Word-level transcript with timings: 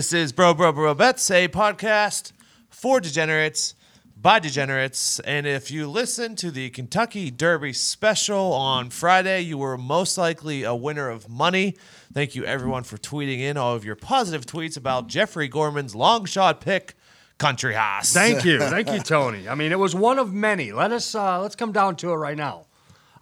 This 0.00 0.14
is 0.14 0.32
Bro 0.32 0.54
Bro 0.54 0.72
Bro 0.72 0.94
Bets, 0.94 1.30
a 1.30 1.46
podcast 1.48 2.32
for 2.70 3.02
degenerates 3.02 3.74
by 4.16 4.38
degenerates. 4.38 5.20
And 5.20 5.46
if 5.46 5.70
you 5.70 5.90
listen 5.90 6.36
to 6.36 6.50
the 6.50 6.70
Kentucky 6.70 7.30
Derby 7.30 7.74
special 7.74 8.54
on 8.54 8.88
Friday, 8.88 9.42
you 9.42 9.58
were 9.58 9.76
most 9.76 10.16
likely 10.16 10.62
a 10.62 10.74
winner 10.74 11.10
of 11.10 11.28
money. 11.28 11.76
Thank 12.14 12.34
you, 12.34 12.46
everyone, 12.46 12.84
for 12.84 12.96
tweeting 12.96 13.40
in 13.40 13.58
all 13.58 13.74
of 13.74 13.84
your 13.84 13.94
positive 13.94 14.46
tweets 14.46 14.78
about 14.78 15.06
Jeffrey 15.06 15.48
Gorman's 15.48 15.94
long 15.94 16.24
shot 16.24 16.62
pick, 16.62 16.94
Country 17.36 17.74
House. 17.74 18.10
Thank 18.10 18.42
you, 18.46 18.58
thank 18.58 18.90
you, 18.90 19.00
Tony. 19.00 19.50
I 19.50 19.54
mean, 19.54 19.70
it 19.70 19.78
was 19.78 19.94
one 19.94 20.18
of 20.18 20.32
many. 20.32 20.72
Let 20.72 20.92
us 20.92 21.14
uh, 21.14 21.42
let's 21.42 21.56
come 21.56 21.72
down 21.72 21.96
to 21.96 22.10
it 22.10 22.16
right 22.16 22.38
now. 22.38 22.68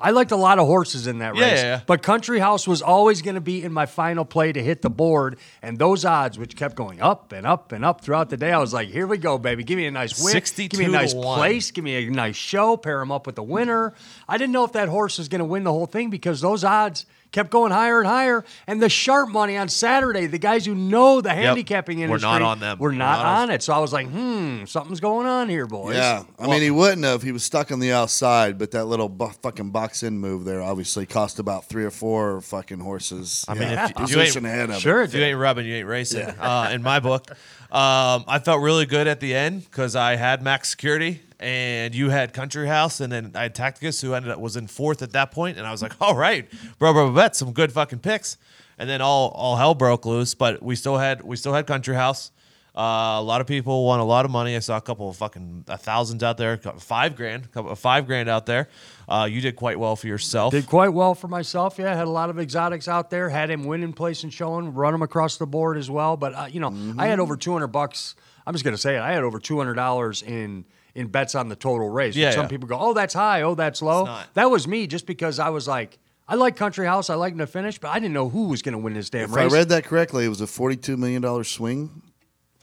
I 0.00 0.10
liked 0.10 0.30
a 0.30 0.36
lot 0.36 0.60
of 0.60 0.66
horses 0.66 1.08
in 1.08 1.18
that 1.18 1.32
race, 1.32 1.40
Yeah, 1.40 1.62
yeah, 1.62 1.80
but 1.84 2.02
Country 2.02 2.38
House 2.38 2.68
was 2.68 2.82
always 2.82 3.20
going 3.20 3.34
to 3.34 3.40
be 3.40 3.64
in 3.64 3.72
my 3.72 3.84
final 3.86 4.24
play 4.24 4.52
to 4.52 4.62
hit 4.62 4.80
the 4.80 4.90
board, 4.90 5.38
and 5.60 5.76
those 5.76 6.04
odds, 6.04 6.38
which 6.38 6.54
kept 6.54 6.76
going 6.76 7.00
up 7.02 7.32
and 7.32 7.44
up 7.44 7.72
and 7.72 7.84
up 7.84 8.00
throughout 8.00 8.30
the 8.30 8.36
day, 8.36 8.52
I 8.52 8.58
was 8.58 8.72
like, 8.72 8.88
"Here 8.88 9.08
we 9.08 9.18
go, 9.18 9.38
baby! 9.38 9.64
Give 9.64 9.76
me 9.76 9.86
a 9.86 9.90
nice 9.90 10.22
win, 10.22 10.32
62 10.32 10.68
give 10.68 10.78
me 10.78 10.86
a 10.86 10.96
nice 11.00 11.14
place, 11.14 11.72
give 11.72 11.82
me 11.82 11.96
a 11.96 12.10
nice 12.10 12.36
show, 12.36 12.76
pair 12.76 13.00
him 13.02 13.10
up 13.10 13.26
with 13.26 13.34
the 13.34 13.42
winner." 13.42 13.92
I 14.28 14.38
didn't 14.38 14.52
know 14.52 14.64
if 14.64 14.72
that 14.72 14.88
horse 14.88 15.18
was 15.18 15.28
going 15.28 15.40
to 15.40 15.44
win 15.44 15.64
the 15.64 15.72
whole 15.72 15.86
thing 15.86 16.10
because 16.10 16.40
those 16.40 16.62
odds 16.62 17.04
kept 17.32 17.50
going 17.50 17.72
higher 17.72 17.98
and 17.98 18.06
higher, 18.08 18.44
and 18.66 18.80
the 18.82 18.88
sharp 18.88 19.28
money 19.30 19.56
on 19.56 19.68
Saturday, 19.68 20.26
the 20.26 20.38
guys 20.38 20.64
who 20.66 20.74
know 20.74 21.20
the 21.20 21.30
handicapping 21.34 22.00
industry, 22.00 22.26
We're 22.28 22.38
not 22.38 22.42
on 22.42 22.60
them. 22.60 22.78
We're 22.78 22.90
We're 22.90 22.94
not, 22.96 23.18
not 23.22 23.26
on- 23.26 23.42
on 23.42 23.50
it. 23.50 23.62
So 23.62 23.72
I 23.72 23.78
was 23.78 23.92
like, 23.92 24.08
"Hmm, 24.08 24.64
something's 24.64 25.00
going 25.00 25.26
on 25.26 25.48
here, 25.48 25.66
boys." 25.66 25.96
Yeah, 25.96 26.22
I 26.38 26.46
mean, 26.46 26.62
he 26.62 26.70
wouldn't 26.70 27.04
have. 27.04 27.22
He 27.22 27.32
was 27.32 27.44
stuck 27.44 27.70
on 27.70 27.80
the 27.80 27.92
outside, 27.92 28.58
but 28.58 28.70
that 28.72 28.86
little 28.86 29.08
bu- 29.08 29.30
fucking 29.42 29.70
box 29.70 30.02
in 30.02 30.18
move 30.18 30.44
there 30.44 30.62
obviously 30.62 31.06
cost 31.06 31.38
about 31.38 31.68
three 31.68 31.84
or 31.84 31.90
four 31.90 32.40
fucking 32.40 32.80
horses. 32.80 33.44
I 33.48 33.54
mean, 33.54 33.62
if 33.64 33.70
you- 33.70 33.84
if 33.84 33.90
you 33.90 33.94
position 34.16 34.46
ain't- 34.46 34.54
ahead 34.54 34.70
of 34.70 34.76
Sure, 34.80 35.02
it 35.02 35.04
If 35.06 35.14
you 35.14 35.22
ain't 35.22 35.38
rubbing, 35.38 35.66
you 35.66 35.74
ain't 35.74 35.86
racing. 35.88 36.26
Uh, 36.26 36.70
in 36.72 36.82
my 36.82 37.00
book, 37.00 37.30
um, 37.70 38.24
I 38.26 38.40
felt 38.42 38.62
really 38.62 38.86
good 38.86 39.06
at 39.06 39.20
the 39.20 39.34
end 39.34 39.64
because 39.64 39.94
I 39.96 40.16
had 40.16 40.42
max 40.42 40.70
security 40.70 41.20
and 41.40 41.94
you 41.94 42.10
had 42.10 42.32
Country 42.32 42.66
House, 42.66 43.00
and 43.00 43.12
then 43.12 43.32
I 43.34 43.42
had 43.42 43.54
Tacitus, 43.54 44.00
who 44.00 44.14
ended 44.14 44.32
up 44.32 44.38
was 44.38 44.56
in 44.56 44.66
fourth 44.66 45.02
at 45.02 45.12
that 45.12 45.30
point, 45.30 45.56
and 45.58 45.66
I 45.66 45.70
was 45.70 45.82
like, 45.82 45.92
all 46.00 46.16
right, 46.16 46.48
bro, 46.78 46.92
bro, 46.92 47.12
bet 47.12 47.36
some 47.36 47.52
good 47.52 47.72
fucking 47.72 48.00
picks, 48.00 48.36
and 48.78 48.88
then 48.88 49.00
all 49.00 49.28
all 49.30 49.56
hell 49.56 49.74
broke 49.74 50.04
loose. 50.06 50.34
But 50.34 50.62
we 50.62 50.74
still 50.76 50.98
had 50.98 51.22
we 51.22 51.36
still 51.36 51.52
had 51.54 51.66
Country 51.66 51.94
House. 51.94 52.32
Uh, 52.76 53.18
a 53.18 53.22
lot 53.22 53.40
of 53.40 53.46
people 53.48 53.86
won 53.86 53.98
a 53.98 54.04
lot 54.04 54.24
of 54.24 54.30
money. 54.30 54.54
I 54.54 54.60
saw 54.60 54.76
a 54.76 54.80
couple 54.80 55.08
of 55.10 55.16
fucking 55.16 55.64
uh, 55.66 55.76
thousands 55.76 56.22
out 56.22 56.36
there, 56.36 56.56
five 56.58 57.16
grand, 57.16 57.46
a 57.46 57.48
couple 57.48 57.72
of 57.72 57.78
five 57.80 58.06
grand 58.06 58.28
out 58.28 58.46
there. 58.46 58.68
Uh, 59.08 59.26
you 59.28 59.40
did 59.40 59.56
quite 59.56 59.80
well 59.80 59.96
for 59.96 60.06
yourself. 60.06 60.52
Did 60.52 60.68
quite 60.68 60.90
well 60.90 61.16
for 61.16 61.26
myself. 61.26 61.76
Yeah, 61.76 61.92
had 61.92 62.06
a 62.06 62.10
lot 62.10 62.30
of 62.30 62.38
exotics 62.38 62.86
out 62.86 63.10
there. 63.10 63.28
Had 63.30 63.50
him 63.50 63.64
winning 63.64 63.92
place 63.92 64.22
and 64.22 64.32
showing, 64.32 64.74
run 64.74 64.94
him 64.94 65.02
across 65.02 65.38
the 65.38 65.46
board 65.46 65.76
as 65.76 65.90
well. 65.90 66.16
But 66.16 66.34
uh, 66.34 66.46
you 66.50 66.60
know, 66.60 66.72
I 66.98 67.08
had 67.08 67.18
over 67.18 67.36
two 67.36 67.52
hundred 67.52 67.68
bucks. 67.68 68.14
I'm 68.46 68.54
just 68.54 68.64
gonna 68.64 68.78
say 68.78 68.94
it. 68.94 69.00
I 69.00 69.12
had 69.12 69.24
over 69.24 69.40
two 69.40 69.58
hundred 69.58 69.74
dollars 69.74 70.22
in 70.22 70.64
in 70.98 71.06
bets 71.06 71.34
on 71.34 71.48
the 71.48 71.56
total 71.56 71.88
race. 71.88 72.16
Yeah, 72.16 72.32
Some 72.32 72.42
yeah. 72.42 72.48
people 72.48 72.68
go, 72.68 72.76
"Oh, 72.78 72.92
that's 72.92 73.14
high. 73.14 73.42
Oh, 73.42 73.54
that's 73.54 73.80
low." 73.80 74.04
not. 74.04 74.34
That 74.34 74.50
was 74.50 74.66
me, 74.66 74.86
just 74.86 75.06
because 75.06 75.38
I 75.38 75.48
was 75.50 75.68
like, 75.68 75.98
I 76.26 76.34
like 76.34 76.56
Country 76.56 76.86
House. 76.86 77.08
I 77.08 77.14
like 77.14 77.32
him 77.32 77.38
to 77.38 77.46
finish, 77.46 77.78
but 77.78 77.88
I 77.88 78.00
didn't 78.00 78.14
know 78.14 78.28
who 78.28 78.48
was 78.48 78.62
gonna 78.62 78.78
win 78.78 78.94
this 78.94 79.08
damn 79.08 79.24
If 79.24 79.34
race. 79.34 79.52
I 79.52 79.54
read 79.56 79.68
that 79.68 79.84
correctly, 79.84 80.24
it 80.24 80.28
was 80.28 80.40
a 80.40 80.46
forty-two 80.46 80.96
million 80.96 81.22
dollar 81.22 81.44
swing. 81.44 82.02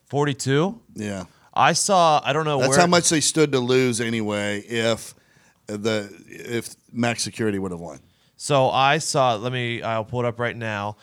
Forty-two. 0.10 0.80
Yeah, 0.94 1.26
I 1.54 1.74
saw. 1.74 2.22
I 2.24 2.34
don't 2.34 2.46
know 2.46 2.60
that's 2.60 2.72
where. 2.72 2.80
how 2.80 2.88
much 2.88 3.10
they 3.10 3.22
stood 3.22 3.52
to 3.54 3.60
lose 3.60 4.02
anyway. 4.02 4.60
If 4.60 5.16
the 5.68 6.14
if 6.28 6.76
max 6.92 7.24
security 7.24 7.58
would 7.58 7.72
have 7.72 7.80
won. 7.80 8.00
So 8.36 8.70
I 8.70 8.98
saw. 8.98 9.36
Let 9.36 9.54
me. 9.54 9.82
I'll 9.82 10.06
pull 10.06 10.20
it 10.20 10.26
up 10.26 10.40
right 10.40 10.56
now. 10.56 10.98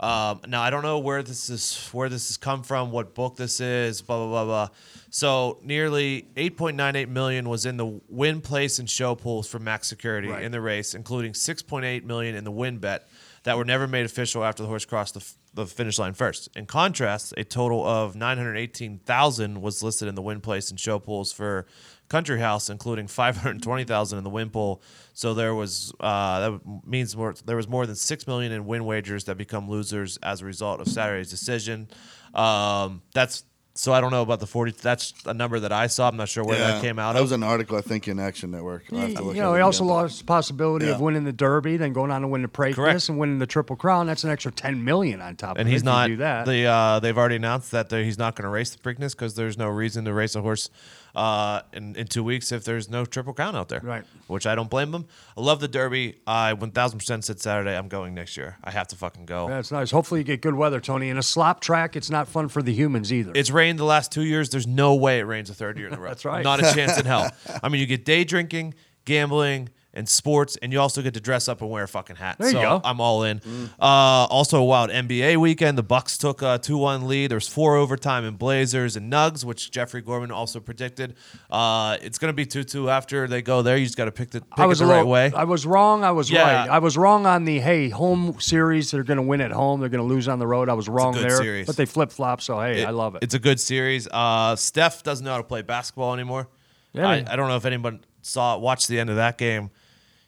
Um, 0.00 0.40
now 0.46 0.62
I 0.62 0.70
don't 0.70 0.82
know 0.82 0.98
where 1.00 1.22
this 1.22 1.50
is 1.50 1.88
where 1.92 2.08
this 2.08 2.28
has 2.28 2.36
come 2.36 2.62
from, 2.62 2.90
what 2.92 3.14
book 3.14 3.36
this 3.36 3.60
is, 3.60 4.00
blah 4.00 4.16
blah 4.18 4.28
blah 4.28 4.44
blah. 4.44 4.68
So 5.10 5.58
nearly 5.62 6.28
8.98 6.36 7.08
million 7.08 7.48
was 7.48 7.66
in 7.66 7.76
the 7.78 8.00
win, 8.08 8.40
place, 8.40 8.78
and 8.78 8.88
show 8.88 9.14
pools 9.14 9.48
for 9.48 9.58
Max 9.58 9.88
Security 9.88 10.28
Right. 10.28 10.42
in 10.42 10.52
the 10.52 10.60
race, 10.60 10.94
including 10.94 11.32
6.8 11.32 12.04
million 12.04 12.34
in 12.34 12.44
the 12.44 12.50
win 12.52 12.78
bet 12.78 13.08
that 13.44 13.56
were 13.56 13.64
never 13.64 13.86
made 13.86 14.04
official 14.04 14.44
after 14.44 14.62
the 14.62 14.68
horse 14.68 14.84
crossed 14.84 15.14
the, 15.14 15.20
f- 15.20 15.34
the 15.54 15.64
finish 15.66 15.98
line 15.98 16.12
first. 16.12 16.48
In 16.56 16.66
contrast, 16.66 17.32
a 17.38 17.44
total 17.44 17.86
of 17.86 18.14
918,000 18.14 19.60
was 19.62 19.82
listed 19.82 20.08
in 20.08 20.14
the 20.14 20.22
win, 20.22 20.40
place, 20.40 20.70
and 20.70 20.78
show 20.78 20.98
pools 20.98 21.32
for 21.32 21.66
Country 22.08 22.40
House, 22.40 22.70
including 22.70 23.06
520,000 23.06 24.18
in 24.18 24.24
the 24.24 24.30
win 24.30 24.50
pool. 24.50 24.82
So 25.14 25.34
there 25.34 25.54
was 25.54 25.92
uh, 26.00 26.40
that 26.40 26.60
means 26.86 27.16
more. 27.16 27.34
There 27.44 27.56
was 27.56 27.68
more 27.68 27.86
than 27.86 27.96
six 27.96 28.26
million 28.26 28.52
in 28.52 28.66
win 28.66 28.84
wagers 28.84 29.24
that 29.24 29.36
become 29.36 29.68
losers 29.68 30.16
as 30.22 30.40
a 30.42 30.44
result 30.44 30.80
of 30.80 30.88
Saturday's 30.88 31.30
decision. 31.30 31.88
Um, 32.34 33.02
that's 33.14 33.44
so 33.74 33.92
I 33.92 34.00
don't 34.00 34.10
know 34.10 34.22
about 34.22 34.40
the 34.40 34.46
40. 34.46 34.72
That's 34.72 35.14
a 35.24 35.32
number 35.32 35.60
that 35.60 35.70
I 35.70 35.86
saw. 35.86 36.08
I'm 36.08 36.16
not 36.16 36.28
sure 36.28 36.42
where 36.42 36.58
that 36.58 36.82
came 36.82 36.98
out 36.98 37.12
That 37.12 37.20
of. 37.20 37.24
was 37.26 37.30
an 37.32 37.44
article 37.44 37.76
I 37.76 37.80
think 37.80 38.08
in 38.08 38.18
Action 38.18 38.50
Network. 38.50 38.86
I'll 38.92 38.98
have 38.98 39.14
to 39.14 39.22
look 39.22 39.36
you 39.36 39.40
know, 39.40 39.54
it 39.54 39.58
he 39.58 39.62
also 39.62 39.84
again. 39.84 39.94
lost 39.94 40.18
the 40.18 40.24
possibility 40.24 40.88
of 40.88 41.00
winning 41.00 41.22
the 41.22 41.32
Derby, 41.32 41.76
then 41.76 41.92
going 41.92 42.10
on 42.10 42.22
to 42.22 42.26
win 42.28 42.42
the 42.42 42.48
Preakness 42.48 42.74
Correct. 42.74 43.08
and 43.08 43.18
winning 43.20 43.38
the 43.38 43.46
Triple 43.46 43.76
Crown. 43.76 44.08
That's 44.08 44.24
an 44.24 44.30
extra 44.30 44.50
ten 44.50 44.82
million 44.82 45.20
on 45.20 45.36
top. 45.36 45.58
and 45.58 45.68
of 45.68 45.72
he's 45.72 45.82
it 45.82 45.84
if 45.84 45.86
you 45.86 45.92
not. 45.92 46.06
do 46.08 46.16
that. 46.16 46.46
The 46.46 46.64
uh, 46.64 46.98
they've 46.98 47.16
already 47.16 47.36
announced 47.36 47.70
that 47.70 47.88
he's 47.92 48.18
not 48.18 48.34
going 48.34 48.44
to 48.44 48.48
race 48.50 48.70
the 48.70 48.78
Preakness 48.78 49.12
because 49.12 49.36
there's 49.36 49.56
no 49.56 49.68
reason 49.68 50.04
to 50.06 50.12
race 50.12 50.34
a 50.34 50.42
horse 50.42 50.70
uh, 51.18 51.62
in 51.72 51.96
in 51.96 52.06
two 52.06 52.22
weeks 52.22 52.52
if 52.52 52.62
there's 52.64 52.88
no 52.88 53.04
Triple 53.04 53.32
Crown 53.34 53.56
out 53.56 53.68
there. 53.68 53.80
Right. 53.82 54.04
Which 54.28 54.46
I 54.46 54.54
don't 54.54 54.70
blame 54.70 54.92
them. 54.92 55.06
I 55.36 55.40
love 55.40 55.58
the 55.58 55.66
Derby. 55.66 56.20
I 56.28 56.52
1,000 56.52 56.98
percent 57.00 57.24
said 57.24 57.40
Saturday. 57.40 57.76
I'm 57.76 57.88
going 57.88 58.14
next 58.14 58.36
year. 58.36 58.56
I 58.62 58.70
have 58.70 58.86
to 58.88 58.96
fucking 58.96 59.26
go. 59.26 59.48
That's 59.48 59.72
nice. 59.72 59.90
Hopefully, 59.90 60.20
you 60.20 60.24
get 60.24 60.40
good 60.40 60.54
weather, 60.54 60.80
Tony. 60.80 61.10
In 61.10 61.18
a 61.18 61.22
slop 61.22 61.60
track, 61.60 61.96
it's 61.96 62.08
not 62.08 62.28
fun 62.28 62.48
for 62.48 62.62
the 62.62 62.72
humans 62.72 63.12
either. 63.12 63.32
It's 63.34 63.50
rained 63.50 63.80
the 63.80 63.84
last 63.84 64.12
two 64.12 64.22
years. 64.22 64.50
There's 64.50 64.68
no 64.68 64.94
way 64.94 65.18
it 65.18 65.24
rains 65.24 65.50
a 65.50 65.54
third 65.54 65.76
year 65.76 65.88
in 65.88 65.94
a 65.94 65.98
row. 65.98 66.08
That's 66.10 66.24
right. 66.24 66.44
Not 66.44 66.60
a 66.60 66.72
chance 66.72 66.96
in 66.98 67.04
hell. 67.12 67.28
I 67.62 67.68
mean, 67.68 67.80
you 67.80 67.86
get 67.86 68.04
day 68.04 68.22
drinking, 68.22 68.74
gambling, 69.04 69.70
and 69.98 70.08
sports, 70.08 70.56
and 70.62 70.72
you 70.72 70.80
also 70.80 71.02
get 71.02 71.12
to 71.14 71.20
dress 71.20 71.48
up 71.48 71.60
and 71.60 71.68
wear 71.70 71.82
a 71.84 71.88
fucking 71.88 72.16
hat. 72.16 72.36
There 72.38 72.48
you 72.48 72.54
go. 72.54 72.80
I'm 72.84 73.00
all 73.00 73.24
in. 73.24 73.40
Uh, 73.78 73.82
also, 74.30 74.60
a 74.60 74.64
wild 74.64 74.88
NBA 74.90 75.36
weekend. 75.36 75.76
The 75.76 75.82
Bucks 75.82 76.16
took 76.16 76.40
a 76.40 76.58
two-one 76.58 77.06
lead. 77.08 77.30
There's 77.30 77.48
four 77.48 77.76
overtime 77.76 78.24
in 78.24 78.36
Blazers 78.36 78.96
and 78.96 79.12
Nugs, 79.12 79.44
which 79.44 79.70
Jeffrey 79.70 80.00
Gorman 80.00 80.30
also 80.30 80.60
predicted. 80.60 81.16
Uh, 81.50 81.98
it's 82.00 82.18
gonna 82.18 82.32
be 82.32 82.46
two-two 82.46 82.88
after 82.88 83.26
they 83.28 83.42
go 83.42 83.60
there. 83.62 83.76
You 83.76 83.84
just 83.84 83.96
got 83.98 84.06
to 84.06 84.12
pick 84.12 84.30
the 84.30 84.40
pick 84.40 84.58
I 84.58 84.66
was 84.66 84.80
it 84.80 84.84
the 84.84 84.90
right 84.90 85.06
way. 85.06 85.32
I 85.34 85.44
was 85.44 85.66
wrong. 85.66 86.04
I 86.04 86.12
was 86.12 86.30
Yeah. 86.30 86.42
right. 86.42 86.70
I 86.70 86.78
was 86.78 86.96
wrong 86.96 87.26
on 87.26 87.44
the 87.44 87.58
hey 87.58 87.88
home 87.88 88.36
series. 88.40 88.90
They're 88.92 89.02
going 89.02 89.16
to 89.16 89.22
win 89.22 89.40
at 89.40 89.50
home. 89.50 89.80
They're 89.80 89.88
going 89.88 90.06
to 90.06 90.14
lose 90.14 90.28
on 90.28 90.38
the 90.38 90.46
road. 90.46 90.68
I 90.68 90.74
was 90.74 90.88
wrong 90.88 91.14
there. 91.14 91.36
series. 91.36 91.66
But 91.66 91.76
they 91.76 91.86
flip 91.86 92.12
flop. 92.12 92.40
So 92.40 92.60
hey, 92.60 92.84
I 92.84 92.90
love 92.90 93.14
it. 93.16 93.22
It's 93.24 93.34
a 93.34 93.38
good 93.38 93.58
series. 93.58 94.06
Uh, 94.10 94.54
Steph 94.56 95.02
doesn't 95.02 95.24
know 95.24 95.32
how 95.32 95.38
to 95.38 95.42
play 95.42 95.62
basketball 95.62 96.14
anymore. 96.14 96.48
Yeah, 96.92 97.08
I. 97.08 97.24
I 97.28 97.36
don't 97.36 97.48
know 97.48 97.56
if 97.56 97.64
anyone 97.66 98.00
saw 98.22 98.56
watched 98.58 98.88
the 98.88 98.98
end 99.00 99.10
of 99.10 99.16
that 99.16 99.38
game. 99.38 99.70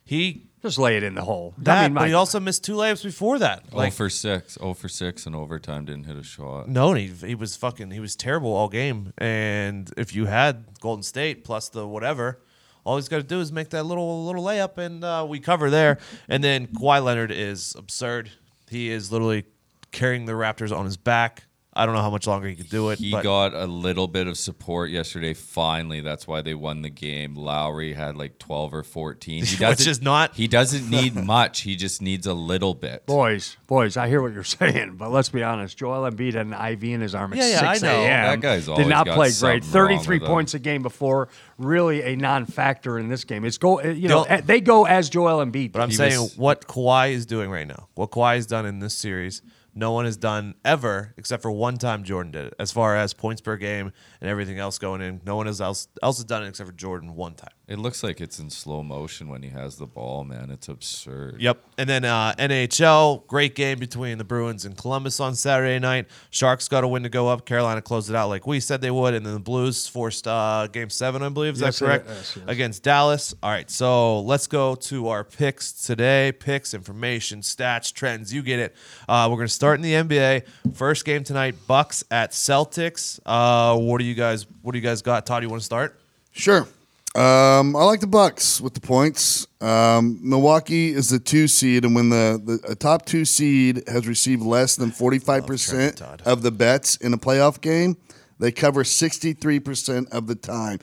He 0.05 0.47
Just 0.62 0.78
lay 0.78 0.97
it 0.97 1.03
in 1.03 1.15
the 1.15 1.22
hole. 1.22 1.55
that, 1.59 1.78
I 1.78 1.83
mean, 1.88 1.94
but 1.94 2.00
my- 2.03 2.09
he 2.09 2.15
also 2.15 2.41
missed 2.41 2.65
two 2.65 2.75
layups 2.75 3.03
before 3.03 3.38
that. 3.38 3.65
Oh 3.72 3.77
Like 3.77 3.93
for 3.93 4.11
six. 4.11 4.59
Oh 4.61 4.75
for 4.75 4.88
six 4.88 5.27
in 5.27 5.34
overtime. 5.34 5.84
Didn't 5.84 6.05
hit 6.06 6.16
a 6.16 6.22
shot. 6.22 6.69
no, 6.69 6.91
and 6.93 6.99
he 6.99 7.28
he 7.28 7.34
was 7.34 7.56
fucking 7.56 7.91
he 7.93 8.00
was 8.00 8.16
terrible 8.16 8.53
all 8.53 8.69
game. 8.69 9.12
And 9.19 9.93
if 9.97 10.15
you 10.15 10.27
had 10.27 10.65
Golden 10.81 11.03
State 11.03 11.44
plus 11.44 11.69
the 11.69 11.86
whatever, 11.86 12.41
all 12.84 12.97
he's 12.97 13.09
got 13.09 13.19
to 13.19 13.22
do 13.22 13.41
is 13.41 13.53
make 13.53 13.71
that 13.71 13.84
little 13.84 14.27
little 14.27 14.42
layup, 14.45 14.78
and 14.78 15.04
uh, 15.04 15.24
we 15.28 15.39
cover 15.39 15.71
there. 15.71 15.98
And 16.28 16.42
then 16.42 16.66
Kawhi 16.66 17.03
Leonard 17.04 17.30
is 17.30 17.74
absurd. 17.78 18.30
He 18.69 18.91
is 18.91 19.10
literally 19.13 19.45
carrying 19.92 20.24
the 20.27 20.33
Raptors 20.33 20.77
on 20.77 20.84
his 20.86 20.97
back. 20.97 21.45
I 21.72 21.87
don't 21.87 21.95
know 21.95 22.03
how 22.03 22.11
much 22.11 22.27
longer 22.27 22.49
he 22.49 22.57
could 22.57 22.69
do 22.69 22.91
it. 22.91 22.99
He 22.99 23.13
but 23.13 23.22
got 23.22 23.55
a 23.55 23.65
little 23.65 24.09
bit 24.09 24.27
of 24.27 24.37
support 24.37 24.91
yesterday. 24.91 25.34
Finally, 25.34 26.01
that's 26.01 26.27
why 26.27 26.43
they 26.43 26.53
won 26.53 26.83
the 26.83 26.91
game. 26.91 27.37
Lowry 27.37 27.93
had 27.93 28.17
like 28.17 28.39
twelve 28.41 28.75
or 28.75 28.83
fourteen. 28.83 29.45
He 29.45 29.53
Which 29.53 29.59
doesn't- 29.61 29.89
is 29.91 30.03
not- 30.03 30.34
He 30.34 30.49
doesn't 30.49 30.91
need 30.91 31.15
much. 31.15 31.61
He 31.61 31.77
just 31.77 32.03
needs 32.03 32.27
a 32.27 32.34
little 32.34 32.75
bit. 32.75 33.07
boys, 33.07 33.57
boys, 33.69 33.97
I 33.97 34.09
hear 34.09 34.21
what 34.21 34.33
you're 34.33 34.43
saying, 34.59 34.97
but 34.97 35.13
let's 35.13 35.28
be 35.28 35.45
honest. 35.45 35.78
Joel 35.78 36.11
Embiid 36.11 36.34
had 36.34 36.47
an 36.47 36.55
IV 36.55 36.83
in 36.83 37.01
his 37.03 37.15
arm 37.15 37.33
at 37.34 37.39
Yeah, 37.39 37.49
yeah, 37.63 37.71
I 37.71 37.75
6 37.75 37.83
know. 37.84 38.01
a.m. 38.01 38.27
That 38.27 38.41
guy's 38.41 38.67
did 38.67 38.89
not 38.89 39.07
got 39.07 39.15
play 39.15 39.31
great. 39.39 39.63
33 39.65 40.17
with 40.17 40.22
him. 40.22 40.28
points 40.28 40.55
a 40.55 40.59
game 40.59 40.83
before, 40.83 41.28
really 41.57 42.03
a 42.03 42.17
non-factor 42.17 42.99
in 42.99 43.09
this 43.09 43.22
game. 43.22 43.45
It's 43.45 43.59
go, 43.59 43.78
eh, 43.78 43.93
you 43.93 44.09
know, 44.09 44.25
Don't- 44.25 44.31
eh, 44.31 44.41
they 44.45 44.61
go 44.61 44.87
as 44.87 45.09
Joel 45.09 45.45
Embiid. 45.47 45.71
But 45.71 45.83
I'm 45.83 45.91
He 45.91 45.95
saying 45.95 46.21
was- 46.21 46.37
what 46.37 46.67
Kawhi 46.67 47.13
is 47.13 47.27
doing 47.27 47.49
right 47.49 47.67
now, 47.67 47.87
what 47.95 48.11
Kawhi 48.11 48.34
has 48.34 48.47
done 48.47 48.67
in 48.67 48.81
this 48.81 48.95
series, 48.95 49.41
no 49.75 49.93
one 49.93 50.05
has 50.05 50.17
done 50.17 50.55
ever 50.65 51.15
except 51.17 51.43
for 51.43 51.51
one 51.51 51.77
time 51.77 52.05
Jordan 52.05 52.33
did 52.33 52.47
it. 52.47 52.55
As 52.59 52.72
far 52.72 52.97
as 52.97 53.13
points 53.15 53.41
per 53.41 53.57
game 53.57 53.93
and 54.21 54.31
everything 54.31 54.59
else 54.59 54.78
going 54.78 55.01
in, 55.01 55.21
no 55.25 55.37
one 55.37 55.47
else 55.47 55.61
else 55.61 55.89
has 56.03 56.25
done 56.25 56.45
it 56.45 56.49
except 56.49 56.69
for 56.69 56.77
Jordan 56.77 57.15
one 57.15 57.34
time. 57.34 57.51
It 57.71 57.78
looks 57.78 58.03
like 58.03 58.21
it's 58.21 58.41
in 58.41 58.51
slow 58.51 58.83
motion 58.83 59.28
when 59.28 59.45
he 59.45 59.51
has 59.51 59.77
the 59.77 59.87
ball, 59.87 60.25
man. 60.25 60.51
It's 60.51 60.69
absurd. 60.69 61.41
Yep. 61.41 61.63
And 61.78 61.89
then 61.89 62.05
uh, 62.05 62.34
NHL, 62.37 63.25
great 63.28 63.55
game 63.55 63.78
between 63.78 64.19
the 64.19 64.25
Bruins 64.25 64.65
and 64.65 64.77
Columbus 64.77 65.21
on 65.21 65.37
Saturday 65.37 65.78
night. 65.78 66.09
Sharks 66.31 66.67
got 66.67 66.83
a 66.83 66.89
win 66.89 67.05
to 67.05 67.09
go 67.09 67.28
up. 67.28 67.47
Carolina 67.47 67.81
closed 67.81 68.11
it 68.11 68.17
out 68.17 68.28
like 68.28 68.45
we 68.45 68.59
said 68.59 68.81
they 68.81 68.91
would. 68.91 69.15
And 69.15 69.25
then 69.25 69.34
the 69.34 69.39
Blues 69.39 69.87
forced 69.87 70.27
uh, 70.27 70.67
game 70.72 70.91
seven, 70.91 71.22
I 71.22 71.28
believe. 71.28 71.55
Is 71.55 71.61
Yes, 71.61 71.78
that 71.78 71.84
correct? 71.87 72.07
yes, 72.09 72.37
yes. 72.39 72.45
Against 72.49 72.83
Dallas. 72.83 73.34
All 73.41 73.51
right. 73.51 73.71
So 73.71 74.21
let's 74.22 74.49
go 74.49 74.75
to 74.75 75.07
our 75.07 75.22
picks 75.22 75.71
today. 75.72 76.33
Picks, 76.33 76.75
information, 76.75 77.41
stats, 77.41 77.93
trends. 77.93 78.34
You 78.34 78.43
get 78.43 78.59
it. 78.59 78.75
Uh, 79.09 79.28
we're 79.31 79.37
going 79.37 79.47
to 79.47 79.55
start 79.55 79.78
in 79.78 79.83
the 79.83 79.93
NBA. 79.93 80.43
First 80.75 81.05
game 81.05 81.22
tonight, 81.22 81.55
Bucks 81.69 82.03
at 82.11 82.33
Celtics. 82.33 83.21
Uh, 83.25 83.78
what 83.78 83.99
do 83.99 84.05
you 84.05 84.15
guys 84.15 84.45
what 84.63 84.72
do 84.72 84.78
you 84.78 84.84
guys 84.84 85.03
got? 85.03 85.25
Todd, 85.25 85.45
you 85.45 85.49
want 85.49 85.61
to 85.61 85.67
start? 85.67 86.01
Sure. 86.33 86.67
Um, 87.15 87.74
I 87.74 87.83
like 87.83 87.98
the 87.98 88.07
Bucks 88.07 88.60
with 88.60 88.74
the 88.74 88.80
points. 88.80 89.48
Um, 89.60 90.21
Milwaukee 90.22 90.91
is 90.91 91.09
the 91.09 91.18
two 91.18 91.48
seed, 91.48 91.84
and 91.84 91.92
when 91.92 92.09
the, 92.09 92.41
the 92.45 92.72
a 92.72 92.74
top 92.77 93.04
two 93.04 93.24
seed 93.24 93.83
has 93.89 94.07
received 94.07 94.42
less 94.42 94.77
than 94.77 94.92
forty 94.92 95.18
five 95.18 95.45
percent 95.45 96.01
of 96.24 96.42
the 96.42 96.53
bets 96.53 96.97
in 96.97 97.12
a 97.12 97.18
playoff 97.18 97.60
game, 97.60 97.97
they 98.39 98.53
cover 98.53 98.84
sixty 98.84 99.33
three 99.33 99.59
percent 99.59 100.09
of 100.12 100.28
the 100.28 100.36
time. 100.36 100.78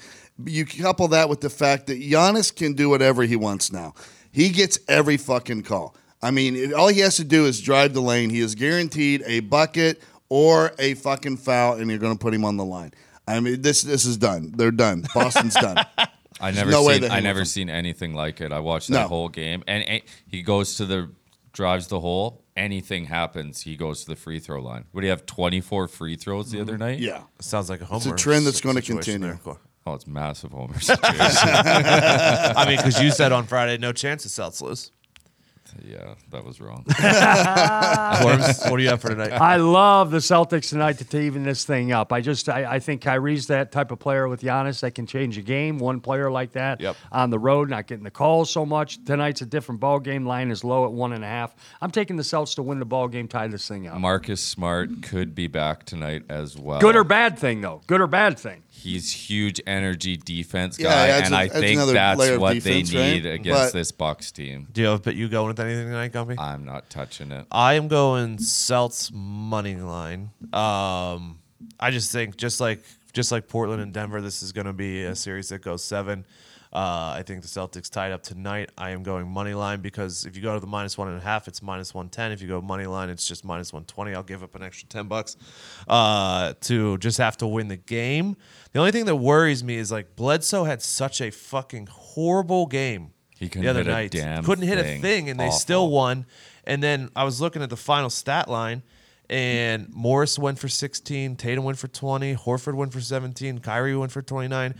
You 0.45 0.65
couple 0.65 1.07
that 1.09 1.29
with 1.29 1.39
the 1.39 1.49
fact 1.49 1.87
that 1.87 2.01
Giannis 2.01 2.53
can 2.53 2.73
do 2.73 2.89
whatever 2.89 3.23
he 3.23 3.37
wants 3.37 3.71
now. 3.71 3.93
He 4.29 4.49
gets 4.49 4.77
every 4.89 5.15
fucking 5.15 5.63
call. 5.63 5.95
I 6.21 6.31
mean, 6.31 6.73
all 6.73 6.89
he 6.89 6.99
has 6.99 7.15
to 7.17 7.23
do 7.23 7.45
is 7.45 7.61
drive 7.61 7.93
the 7.93 8.01
lane. 8.01 8.29
He 8.29 8.41
is 8.41 8.53
guaranteed 8.53 9.23
a 9.25 9.39
bucket 9.39 10.01
or 10.27 10.73
a 10.77 10.95
fucking 10.95 11.37
foul, 11.37 11.75
and 11.75 11.89
you're 11.89 11.99
going 11.99 12.17
to 12.17 12.19
put 12.19 12.33
him 12.33 12.43
on 12.43 12.57
the 12.57 12.65
line. 12.65 12.91
I 13.27 13.39
mean, 13.39 13.61
this 13.61 13.81
this 13.81 14.05
is 14.05 14.17
done. 14.17 14.53
They're 14.55 14.71
done. 14.71 15.05
Boston's 15.13 15.55
done. 15.55 15.85
I 16.39 16.51
never 16.51 16.71
no 16.71 16.83
way 16.83 16.93
seen 16.93 17.01
that 17.03 17.11
I 17.11 17.19
never 17.19 17.45
seen 17.45 17.69
anything 17.69 18.13
like 18.13 18.41
it. 18.41 18.51
I 18.51 18.59
watched 18.59 18.89
that 18.89 19.03
No. 19.03 19.07
whole 19.07 19.29
game, 19.29 19.63
and, 19.67 19.83
and 19.83 20.01
he 20.27 20.41
goes 20.41 20.75
to 20.77 20.85
the 20.85 21.11
drives 21.51 21.87
the 21.87 21.99
hole. 21.99 22.43
Anything 22.55 23.05
happens, 23.05 23.61
he 23.61 23.75
goes 23.75 24.01
to 24.03 24.09
the 24.09 24.15
free 24.15 24.39
throw 24.39 24.61
line. 24.61 24.85
Would 24.93 25.03
he 25.03 25.09
have 25.09 25.25
twenty 25.25 25.61
four 25.61 25.87
free 25.87 26.15
throws 26.15 26.51
the 26.51 26.61
other 26.61 26.73
mm-hmm. 26.73 26.81
night? 26.81 26.99
Yeah. 26.99 27.21
Sounds 27.39 27.69
like 27.69 27.81
a 27.81 27.85
homer. 27.85 27.97
It's 27.97 28.07
a 28.07 28.15
trend 28.15 28.45
that's 28.45 28.61
gonna 28.61 28.81
continue. 28.81 29.27
there. 29.27 29.57
Oh, 29.87 29.93
it's 29.93 30.05
massive 30.05 30.51
homer 30.51 30.79
situation. 30.79 31.07
I 31.15 32.65
mean, 32.67 32.77
because 32.77 33.01
you 33.01 33.09
said 33.11 33.31
on 33.31 33.45
Friday, 33.45 33.77
no 33.77 33.93
chance 33.93 34.23
the 34.23 34.29
Celts 34.29 34.61
lose. 34.61 34.91
Yeah, 35.85 36.15
that 36.31 36.43
was 36.45 36.59
wrong. 36.61 36.83
Worms, 38.23 38.61
what 38.69 38.77
do 38.77 38.83
you 38.83 38.89
have 38.89 39.01
for 39.01 39.09
tonight? 39.09 39.31
I 39.33 39.57
love 39.57 40.11
the 40.11 40.17
Celtics 40.17 40.69
tonight 40.69 40.97
to, 40.99 41.05
to 41.05 41.19
even 41.19 41.43
this 41.43 41.65
thing 41.65 41.91
up. 41.91 42.11
I 42.13 42.21
just 42.21 42.49
I, 42.49 42.75
I 42.75 42.79
think 42.79 43.01
Kyrie's 43.01 43.47
that 43.47 43.71
type 43.71 43.91
of 43.91 43.99
player 43.99 44.27
with 44.27 44.41
Giannis 44.41 44.79
that 44.81 44.95
can 44.95 45.05
change 45.07 45.37
a 45.37 45.41
game. 45.41 45.77
One 45.79 45.99
player 45.99 46.29
like 46.31 46.53
that 46.53 46.81
Yep. 46.81 46.95
on 47.11 47.29
the 47.29 47.39
road, 47.39 47.69
not 47.69 47.87
getting 47.87 48.03
the 48.03 48.11
calls 48.11 48.49
so 48.49 48.65
much. 48.65 49.03
Tonight's 49.05 49.41
a 49.41 49.45
different 49.45 49.79
ball 49.81 49.99
game. 49.99 50.25
Line 50.25 50.51
is 50.51 50.63
low 50.63 50.85
at 50.85 50.91
one 50.91 51.13
and 51.13 51.23
a 51.23 51.27
half. 51.27 51.55
I'm 51.81 51.91
taking 51.91 52.15
the 52.17 52.23
Celtics 52.23 52.55
to 52.55 52.63
win 52.63 52.79
the 52.79 52.85
ball 52.85 53.07
game, 53.07 53.27
tie 53.27 53.47
this 53.47 53.67
thing 53.67 53.87
up. 53.87 53.97
Marcus 53.99 54.41
Smart 54.41 55.01
could 55.03 55.35
be 55.35 55.47
back 55.47 55.83
tonight 55.85 56.23
as 56.29 56.57
well. 56.57 56.79
Good 56.79 56.95
or 56.95 57.03
bad 57.03 57.37
thing 57.39 57.61
though. 57.61 57.81
Good 57.87 58.01
or 58.01 58.07
bad 58.07 58.37
thing. 58.39 58.63
He's 58.69 59.11
huge 59.11 59.59
energy 59.65 60.17
defense 60.17 60.77
Yeah, 60.79 60.89
guy, 60.89 61.07
adds 61.07 61.25
and 61.27 61.35
a- 61.35 61.37
I 61.39 61.47
think 61.49 61.81
that's 61.91 62.37
what 62.37 62.53
defense, 62.53 62.91
they 62.91 63.13
need 63.15 63.25
right? 63.25 63.33
against 63.33 63.73
But- 63.73 63.77
this 63.77 63.91
Bucks 63.91 64.31
team. 64.31 64.67
Do 64.71 64.81
you 64.81 64.87
have, 64.89 65.01
but 65.01 65.15
you 65.15 65.27
going 65.27 65.47
with 65.47 65.59
anything 65.67 65.87
tonight, 65.87 66.11
Gumby? 66.11 66.39
I'm 66.39 66.65
not 66.65 66.89
touching 66.89 67.31
it. 67.31 67.45
I 67.51 67.75
am 67.75 67.87
going 67.87 68.39
Celts 68.39 69.11
money 69.13 69.75
line. 69.75 70.31
Um, 70.53 71.39
I 71.79 71.91
just 71.91 72.11
think 72.11 72.37
just 72.37 72.59
like 72.59 72.81
just 73.13 73.31
like 73.31 73.47
Portland 73.47 73.81
and 73.81 73.93
Denver, 73.93 74.21
this 74.21 74.41
is 74.43 74.51
going 74.51 74.67
to 74.67 74.73
be 74.73 75.03
a 75.03 75.15
series 75.15 75.49
that 75.49 75.59
goes 75.61 75.83
seven. 75.83 76.25
Uh, 76.73 77.15
I 77.17 77.23
think 77.25 77.41
the 77.41 77.47
Celtics 77.47 77.89
tied 77.89 78.11
up 78.11 78.21
tonight. 78.21 78.71
I 78.77 78.89
am 78.89 79.01
going 79.01 79.27
money 79.27 79.53
line 79.53 79.79
because 79.79 80.25
if 80.25 80.35
you 80.35 80.41
go 80.41 80.53
to 80.53 80.59
the 80.59 80.67
minus 80.67 80.97
one 80.97 81.07
and 81.07 81.17
a 81.17 81.21
half, 81.21 81.47
it's 81.47 81.61
minus 81.61 81.93
one 81.93 82.09
ten. 82.09 82.31
If 82.31 82.41
you 82.41 82.47
go 82.47 82.61
money 82.61 82.85
line, 82.85 83.09
it's 83.09 83.27
just 83.27 83.45
minus 83.45 83.71
one 83.71 83.85
twenty. 83.85 84.13
I'll 84.13 84.21
give 84.23 84.43
up 84.43 84.53
an 84.53 84.63
extra 84.63 84.87
ten 84.87 85.07
bucks 85.07 85.37
uh, 85.87 86.53
to 86.61 86.97
just 86.97 87.17
have 87.19 87.37
to 87.37 87.47
win 87.47 87.69
the 87.69 87.77
game. 87.77 88.35
The 88.73 88.79
only 88.79 88.91
thing 88.91 89.05
that 89.05 89.15
worries 89.15 89.63
me 89.63 89.77
is 89.77 89.91
like 89.91 90.15
Bledsoe 90.15 90.65
had 90.65 90.81
such 90.81 91.21
a 91.21 91.31
fucking 91.31 91.87
horrible 91.87 92.65
game 92.65 93.13
He 93.39 93.49
couldn't 93.49 93.63
the 93.63 93.69
other 93.69 93.79
hit 93.83 93.87
a 93.87 93.91
night. 93.91 94.11
damn 94.11 94.43
couldn't 94.43 94.67
hit 94.67 94.77
a 94.77 94.83
thing. 94.83 95.01
thing, 95.01 95.29
and 95.29 95.39
they 95.39 95.47
Awful. 95.47 95.59
still 95.59 95.89
won. 95.89 96.25
And 96.65 96.81
then 96.83 97.09
I 97.15 97.23
was 97.23 97.39
looking 97.39 97.61
at 97.61 97.69
the 97.69 97.77
final 97.77 98.09
stat 98.09 98.49
line, 98.49 98.81
and 99.29 99.87
Morris 99.93 100.37
went 100.39 100.59
for 100.59 100.67
16, 100.67 101.35
Tatum 101.35 101.63
went 101.63 101.77
for 101.77 101.87
20, 101.87 102.35
Horford 102.35 102.73
went 102.75 102.93
for 102.93 103.01
17, 103.01 103.59
Kyrie 103.59 103.95
went 103.95 104.11
for 104.11 104.21
29, 104.21 104.75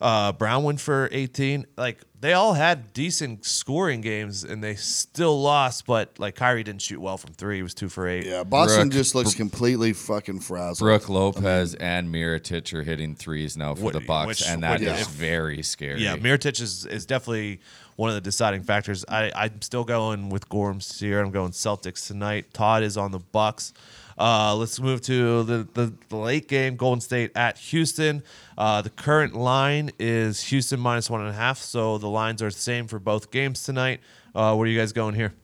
uh, 0.00 0.32
Brown 0.32 0.64
went 0.64 0.80
for 0.80 1.08
18. 1.12 1.66
Like 1.76 2.02
they 2.20 2.32
all 2.32 2.54
had 2.54 2.92
decent 2.92 3.44
scoring 3.44 4.00
games, 4.00 4.42
and 4.44 4.62
they 4.62 4.74
still 4.74 5.40
lost. 5.40 5.86
But 5.86 6.18
like 6.18 6.34
Kyrie 6.34 6.64
didn't 6.64 6.82
shoot 6.82 7.00
well 7.00 7.16
from 7.18 7.32
three; 7.32 7.56
he 7.56 7.62
was 7.62 7.74
two 7.74 7.88
for 7.88 8.08
eight. 8.08 8.26
Yeah, 8.26 8.44
Boston 8.44 8.88
Brooke- 8.88 8.92
just 8.92 9.14
looks 9.14 9.34
completely 9.34 9.92
fucking 9.92 10.40
frazzled. 10.40 10.78
Brook 10.86 11.08
Lopez 11.08 11.74
and 11.74 12.08
Mirotic 12.12 12.72
are 12.74 12.82
hitting 12.82 13.14
threes 13.14 13.56
now 13.56 13.74
for 13.74 13.84
What- 13.84 13.92
the 13.94 14.00
Bucks, 14.00 14.26
which- 14.26 14.46
and 14.46 14.62
that 14.62 14.80
is 14.80 14.88
what- 14.88 14.98
yeah. 14.98 15.04
very 15.08 15.62
scary. 15.62 16.02
Yeah, 16.02 16.16
Mirotic 16.16 16.60
is, 16.60 16.84
is 16.86 17.06
definitely 17.06 17.60
one 17.96 18.08
of 18.10 18.14
the 18.14 18.20
deciding 18.20 18.62
factors. 18.62 19.04
I, 19.08 19.30
I'm 19.34 19.62
still 19.62 19.84
going 19.84 20.28
with 20.28 20.48
Gorms 20.48 20.98
here. 21.00 21.20
I'm 21.20 21.30
going 21.30 21.52
Celtics 21.52 22.06
tonight. 22.06 22.52
Todd 22.52 22.82
is 22.82 22.96
on 22.96 23.12
the 23.12 23.18
Bucks. 23.20 23.72
Uh, 24.18 24.56
let's 24.56 24.80
move 24.80 25.00
to 25.02 25.42
the, 25.42 25.68
the, 25.74 25.92
the 26.08 26.16
late 26.16 26.48
game, 26.48 26.76
Golden 26.76 27.00
State 27.00 27.32
at 27.36 27.58
Houston. 27.58 28.22
Uh, 28.56 28.80
the 28.82 28.90
current 28.90 29.34
line 29.34 29.90
is 29.98 30.42
Houston 30.44 30.80
minus 30.80 31.10
one 31.10 31.20
and 31.20 31.28
a 31.30 31.34
half, 31.34 31.58
so 31.58 31.98
the 31.98 32.08
lines 32.08 32.40
are 32.42 32.50
the 32.50 32.56
same 32.58 32.86
for 32.86 32.98
both 32.98 33.30
games 33.30 33.62
tonight. 33.62 34.00
Uh, 34.34 34.54
where 34.54 34.66
are 34.66 34.70
you 34.70 34.78
guys 34.78 34.92
going 34.92 35.14
here? 35.14 35.34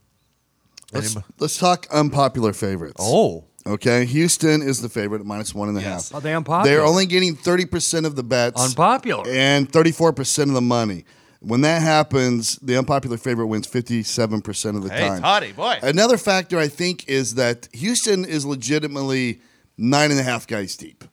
Let's, 0.93 1.15
Anybody- 1.15 1.35
let's 1.39 1.59
talk 1.59 1.87
unpopular 1.93 2.53
favorites. 2.53 2.97
Oh, 3.01 3.45
Okay, 3.65 4.07
Houston 4.07 4.61
is 4.61 4.83
the 4.83 4.89
favorite 4.89 5.21
at 5.21 5.27
minus 5.27 5.55
one 5.55 5.69
and 5.69 5.79
a 5.79 5.81
half. 5.81 5.91
Yes. 5.99 6.13
Are 6.13 6.21
they 6.21 6.35
unpopular? 6.35 6.65
They're 6.77 6.85
only 6.85 7.07
getting 7.07 7.37
30% 7.37 8.05
of 8.07 8.17
the 8.17 8.25
bets 8.25 8.61
unpopular. 8.61 9.23
and 9.29 9.71
34% 9.71 10.43
of 10.49 10.55
the 10.55 10.61
money. 10.61 11.05
When 11.43 11.63
that 11.63 11.83
happens, 11.83 12.57
the 12.57 12.79
unpopular 12.79 13.17
favorite 13.17 13.49
wins 13.49 13.67
57% 13.67 14.77
of 14.77 14.85
the 14.85 14.91
hey, 14.91 15.09
time. 15.09 15.23
Toddy, 15.23 15.53
boy. 15.53 15.79
Another 15.83 16.17
factor 16.17 16.57
I 16.59 16.69
think 16.69 17.09
is 17.09 17.35
that 17.35 17.69
Houston 17.73 18.25
is 18.25 18.47
legitimately 18.47 19.41
nine 19.77 20.13
and 20.13 20.21
a 20.21 20.23
half 20.23 20.47
guys 20.47 20.77
deep, 20.77 21.05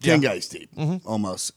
ten 0.00 0.22
Yeah. 0.22 0.30
guys 0.30 0.48
deep, 0.48 0.74
mm-hmm. 0.74 1.06
almost. 1.06 1.52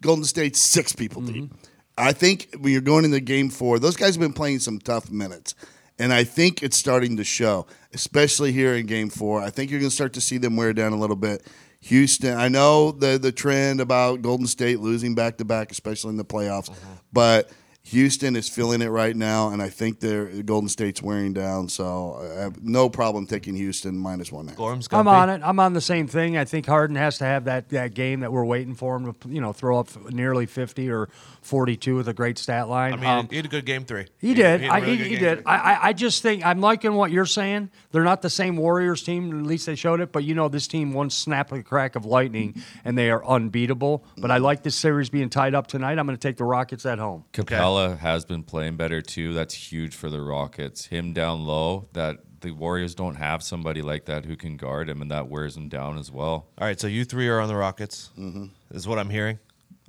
Golden 0.00 0.24
State 0.24 0.56
six 0.56 0.94
people 0.94 1.20
deep. 1.20 1.44
Mm-hmm. 1.44 1.54
I 1.98 2.12
think 2.12 2.48
when 2.58 2.72
you're 2.72 2.80
going 2.80 3.04
into 3.04 3.20
game 3.20 3.50
four, 3.50 3.78
those 3.78 3.96
guys 3.96 4.14
have 4.14 4.20
been 4.20 4.32
playing 4.32 4.60
some 4.60 4.78
tough 4.78 5.10
minutes, 5.10 5.54
and 5.98 6.14
I 6.14 6.24
think 6.24 6.62
it's 6.62 6.78
starting 6.78 7.18
to 7.18 7.24
show, 7.24 7.66
especially 7.92 8.52
here 8.52 8.74
in 8.74 8.86
game 8.86 9.10
four. 9.10 9.42
I 9.42 9.50
think 9.50 9.70
you're 9.70 9.80
going 9.80 9.90
to 9.90 9.94
start 9.94 10.14
to 10.14 10.20
see 10.22 10.38
them 10.38 10.56
wear 10.56 10.72
down 10.72 10.92
a 10.94 10.98
little 10.98 11.16
bit. 11.16 11.46
Houston, 11.82 12.36
I 12.36 12.48
know 12.48 12.92
the 12.92 13.18
the 13.18 13.32
trend 13.32 13.80
about 13.80 14.22
Golden 14.22 14.46
State 14.46 14.80
losing 14.80 15.14
back 15.14 15.38
to 15.38 15.44
back, 15.44 15.72
especially 15.72 16.10
in 16.10 16.16
the 16.16 16.24
playoffs, 16.24 16.70
uh-huh. 16.70 16.86
but 17.12 17.50
Houston 17.90 18.36
is 18.36 18.48
feeling 18.48 18.82
it 18.82 18.88
right 18.88 19.16
now, 19.16 19.48
and 19.50 19.60
I 19.60 19.68
think 19.68 19.98
they're 19.98 20.26
Golden 20.42 20.68
State's 20.68 21.02
wearing 21.02 21.32
down. 21.32 21.68
So 21.68 22.20
I 22.36 22.40
have 22.42 22.62
no 22.62 22.88
problem 22.88 23.26
taking 23.26 23.56
Houston 23.56 23.98
minus 23.98 24.30
one. 24.30 24.46
Gorms, 24.50 24.86
I'm 24.92 25.08
on 25.08 25.28
it. 25.28 25.40
I'm 25.44 25.58
on 25.58 25.72
the 25.72 25.80
same 25.80 26.06
thing. 26.06 26.36
I 26.36 26.44
think 26.44 26.66
Harden 26.66 26.94
has 26.96 27.18
to 27.18 27.24
have 27.24 27.44
that, 27.46 27.68
that 27.70 27.94
game 27.94 28.20
that 28.20 28.32
we're 28.32 28.44
waiting 28.44 28.74
for 28.76 28.94
him 28.96 29.12
to, 29.12 29.28
you 29.28 29.40
know, 29.40 29.52
throw 29.52 29.80
up 29.80 29.88
nearly 30.10 30.46
50 30.46 30.88
or 30.88 31.08
42 31.42 31.96
with 31.96 32.06
a 32.08 32.12
great 32.12 32.38
stat 32.38 32.68
line. 32.68 32.92
I 32.92 32.96
mean, 32.96 33.04
Um, 33.06 33.28
he 33.28 33.36
had 33.36 33.44
a 33.46 33.48
good 33.48 33.66
game 33.66 33.84
three. 33.84 34.06
He 34.18 34.34
did. 34.34 34.60
had 34.60 34.70
a 34.70 34.72
I, 34.72 34.78
really 34.78 34.96
he 34.98 35.04
he 35.10 35.16
did. 35.16 35.42
I, 35.46 35.56
I- 35.56 35.78
I 35.88 35.92
just 35.92 36.22
think 36.22 36.44
I'm 36.46 36.60
liking 36.60 36.94
what 36.94 37.10
you're 37.10 37.26
saying. 37.26 37.70
They're 37.90 38.04
not 38.04 38.22
the 38.22 38.30
same 38.30 38.56
Warriors 38.56 39.02
team. 39.02 39.40
At 39.40 39.46
least 39.46 39.66
they 39.66 39.74
showed 39.74 40.00
it. 40.00 40.12
But 40.12 40.22
you 40.24 40.34
know, 40.36 40.48
this 40.48 40.68
team 40.68 40.92
one 40.92 41.10
snap 41.10 41.50
of 41.50 41.58
the 41.58 41.64
crack 41.64 41.96
of 41.96 42.04
lightning, 42.04 42.62
and 42.84 42.96
they 42.96 43.10
are 43.10 43.24
unbeatable. 43.26 44.04
But 44.18 44.30
I 44.30 44.36
like 44.36 44.62
this 44.62 44.76
series 44.76 45.10
being 45.10 45.28
tied 45.30 45.54
up 45.54 45.66
tonight. 45.66 45.98
I'm 45.98 46.06
going 46.06 46.16
to 46.16 46.20
take 46.20 46.36
the 46.36 46.44
Rockets 46.44 46.86
at 46.86 46.98
home. 46.98 47.24
Capela 47.32 47.79
has 48.00 48.24
been 48.24 48.42
playing 48.42 48.76
better 48.76 49.00
too. 49.02 49.32
That's 49.34 49.54
huge 49.54 49.94
for 49.94 50.08
the 50.10 50.20
Rockets. 50.20 50.86
Him 50.86 51.12
down 51.12 51.44
low, 51.46 51.88
that 51.92 52.18
the 52.40 52.52
Warriors 52.52 52.94
don't 52.94 53.16
have 53.16 53.42
somebody 53.42 53.82
like 53.82 54.06
that 54.06 54.24
who 54.24 54.36
can 54.36 54.56
guard 54.56 54.88
him, 54.88 55.02
and 55.02 55.10
that 55.10 55.28
wears 55.28 55.56
him 55.56 55.68
down 55.68 55.98
as 55.98 56.10
well. 56.10 56.46
All 56.58 56.66
right, 56.66 56.78
so 56.80 56.86
you 56.86 57.04
three 57.04 57.28
are 57.28 57.40
on 57.40 57.48
the 57.48 57.56
Rockets, 57.56 58.10
Mm-hmm. 58.18 58.46
is 58.72 58.88
what 58.88 58.98
I'm 58.98 59.10
hearing. 59.10 59.38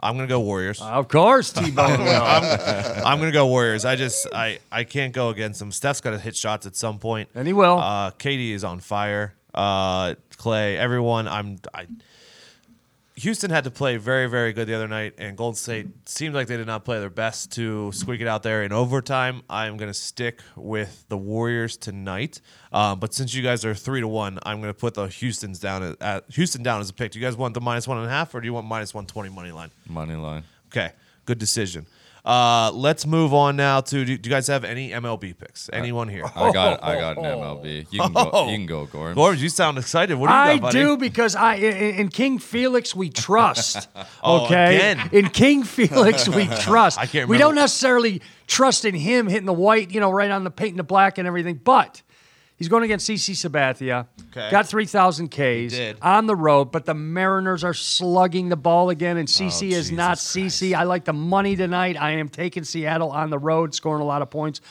I'm 0.04 0.16
gonna 0.16 0.28
go 0.28 0.40
Warriors. 0.40 0.82
Of 0.82 1.08
course, 1.10 1.54
T-Bone. 1.54 2.00
will. 2.04 2.08
I'm 2.24 3.20
gonna 3.20 3.32
go 3.32 3.46
Warriors. 3.48 3.86
I 3.86 3.96
just 3.96 4.26
I 4.34 4.58
I 4.72 4.84
can't 4.84 5.14
go 5.14 5.30
against 5.30 5.60
them. 5.60 5.72
Steph's 5.72 6.02
got 6.02 6.12
to 6.12 6.18
hit 6.20 6.36
shots 6.36 6.66
at 6.66 6.76
some 6.76 6.98
point. 6.98 7.30
And 7.36 7.46
he 7.46 7.54
will. 7.54 7.78
Uh, 7.78 8.10
KD 8.12 8.52
is 8.52 8.64
on 8.64 8.80
fire. 8.80 9.36
Uh, 9.54 10.16
Clay, 10.38 10.76
everyone. 10.78 11.28
I'm. 11.28 11.58
I, 11.74 11.86
Houston 13.16 13.52
had 13.52 13.66
to 13.66 13.72
play 13.72 13.98
very 13.98 14.28
very 14.28 14.54
good 14.54 14.68
the 14.68 14.74
other 14.74 14.88
night, 14.88 15.16
and 15.18 15.38
Golden 15.38 15.56
State 15.56 15.88
seemed 16.10 16.34
like 16.34 16.48
they 16.48 16.58
did 16.58 16.68
not 16.68 16.86
play 16.86 17.00
their 17.00 17.10
best 17.10 17.52
to 17.54 17.92
squeak 17.92 18.22
it 18.22 18.28
out 18.28 18.42
there 18.44 18.64
in 18.64 18.72
overtime. 18.72 19.42
I'm 19.50 19.78
gonna 19.78 19.94
stick 19.94 20.40
with 20.56 21.06
the 21.10 21.18
Warriors 21.18 21.78
tonight. 21.78 22.42
Um, 22.72 23.00
but 23.00 23.14
since 23.14 23.34
you 23.34 23.44
guys 23.44 23.66
are 23.66 23.74
three 23.76 24.00
to 24.02 24.08
one, 24.08 24.40
I'm 24.44 24.62
gonna 24.62 24.74
put 24.74 24.94
the 24.94 25.08
Houston's 25.08 25.60
down 25.60 25.84
at, 25.84 26.02
at 26.02 26.26
Houston 26.32 26.64
down 26.64 26.80
as 26.82 26.90
a 26.90 26.94
pick. 26.94 27.12
Do 27.12 27.20
you 27.20 27.26
guys 27.26 27.36
want 27.36 27.54
the 27.54 27.62
minus 27.62 27.88
one 27.88 27.98
and 27.98 28.08
a 28.08 28.10
half, 28.10 28.34
or 28.34 28.40
do 28.42 28.46
you 28.48 28.54
want 28.54 28.66
minus 28.68 28.94
one 28.94 29.06
twenty 29.06 29.30
money 29.30 29.52
line? 29.52 29.72
Money 29.88 30.16
line. 30.16 30.44
Okay. 30.68 30.92
Good 31.26 31.38
decision. 31.38 31.86
Uh, 32.24 32.72
let's 32.74 33.08
move 33.08 33.34
on 33.34 33.56
now 33.56 33.82
to. 33.82 34.06
Do, 34.06 34.18
do 34.18 34.30
you 34.30 34.34
guys 34.34 34.48
have 34.48 34.64
any 34.64 34.92
MLB 34.92 35.38
picks? 35.38 35.70
Anyone 35.74 36.08
here? 36.08 36.24
I 36.36 36.52
got 36.52 36.84
I 36.84 36.96
got 37.00 37.18
an 37.18 37.24
MLB. 37.24 37.88
You 37.90 38.00
can 38.02 38.14
go. 38.14 38.48
You 38.50 38.58
can 38.58 38.66
go, 38.68 38.86
Gorm. 38.86 39.16
Gorms, 39.16 39.40
you 39.40 39.50
sound 39.50 39.78
excited. 39.78 40.16
What 40.16 40.28
do 40.28 40.34
you 40.34 40.40
I 40.40 40.54
got, 40.58 40.62
buddy? 40.62 40.80
do 40.80 40.98
because 40.98 41.36
I 41.36 41.56
in, 41.56 41.96
in 41.96 42.10
King 42.10 42.38
Felix 42.40 42.96
we 42.96 43.10
trust. 43.10 43.88
Oh, 44.24 44.46
okay, 44.46 44.76
again. 44.76 45.10
in 45.12 45.30
King 45.30 45.64
Felix 45.64 46.30
we 46.30 46.48
trust. 46.60 47.00
I 47.00 47.08
can't 47.08 47.28
We 47.28 47.38
don't 47.40 47.56
necessarily 47.56 48.22
trust 48.46 48.86
in 48.86 48.94
him 48.94 49.28
hitting 49.28 49.46
the 49.48 49.54
white, 49.54 49.90
you 49.90 50.00
know, 50.00 50.12
right 50.12 50.30
on 50.30 50.44
the 50.44 50.52
paint 50.52 50.72
and 50.72 50.80
the 50.80 50.84
black 50.84 51.18
and 51.18 51.28
everything, 51.28 51.56
but. 51.64 52.02
He's 52.62 52.70
going 52.70 52.84
against 52.84 53.10
CC 53.10 53.32
Sabathia. 53.32 54.06
Okay. 54.30 54.52
Got 54.52 54.68
3,000 54.68 55.30
Ks 55.30 55.98
on 56.00 56.28
the 56.28 56.36
road, 56.36 56.66
but 56.72 56.86
the 56.86 56.94
Mariners 56.94 57.64
are 57.64 57.74
slugging 57.74 58.50
the 58.50 58.56
ball 58.56 58.92
again, 58.92 59.18
and 59.18 59.28
CC 59.28 59.72
is 59.72 59.92
not 59.92 60.20
CC. 60.20 60.76
I 60.76 60.84
like 60.84 61.04
the 61.04 61.12
money 61.12 61.56
tonight. 61.56 62.00
I 62.00 62.12
am 62.12 62.30
taking 62.30 62.64
Seattle 62.64 63.10
on 63.10 63.32
the 63.32 63.40
road, 63.40 63.74
scoring 63.74 64.04
a 64.04 64.06
lot 64.06 64.22
of 64.22 64.30
points, 64.30 64.62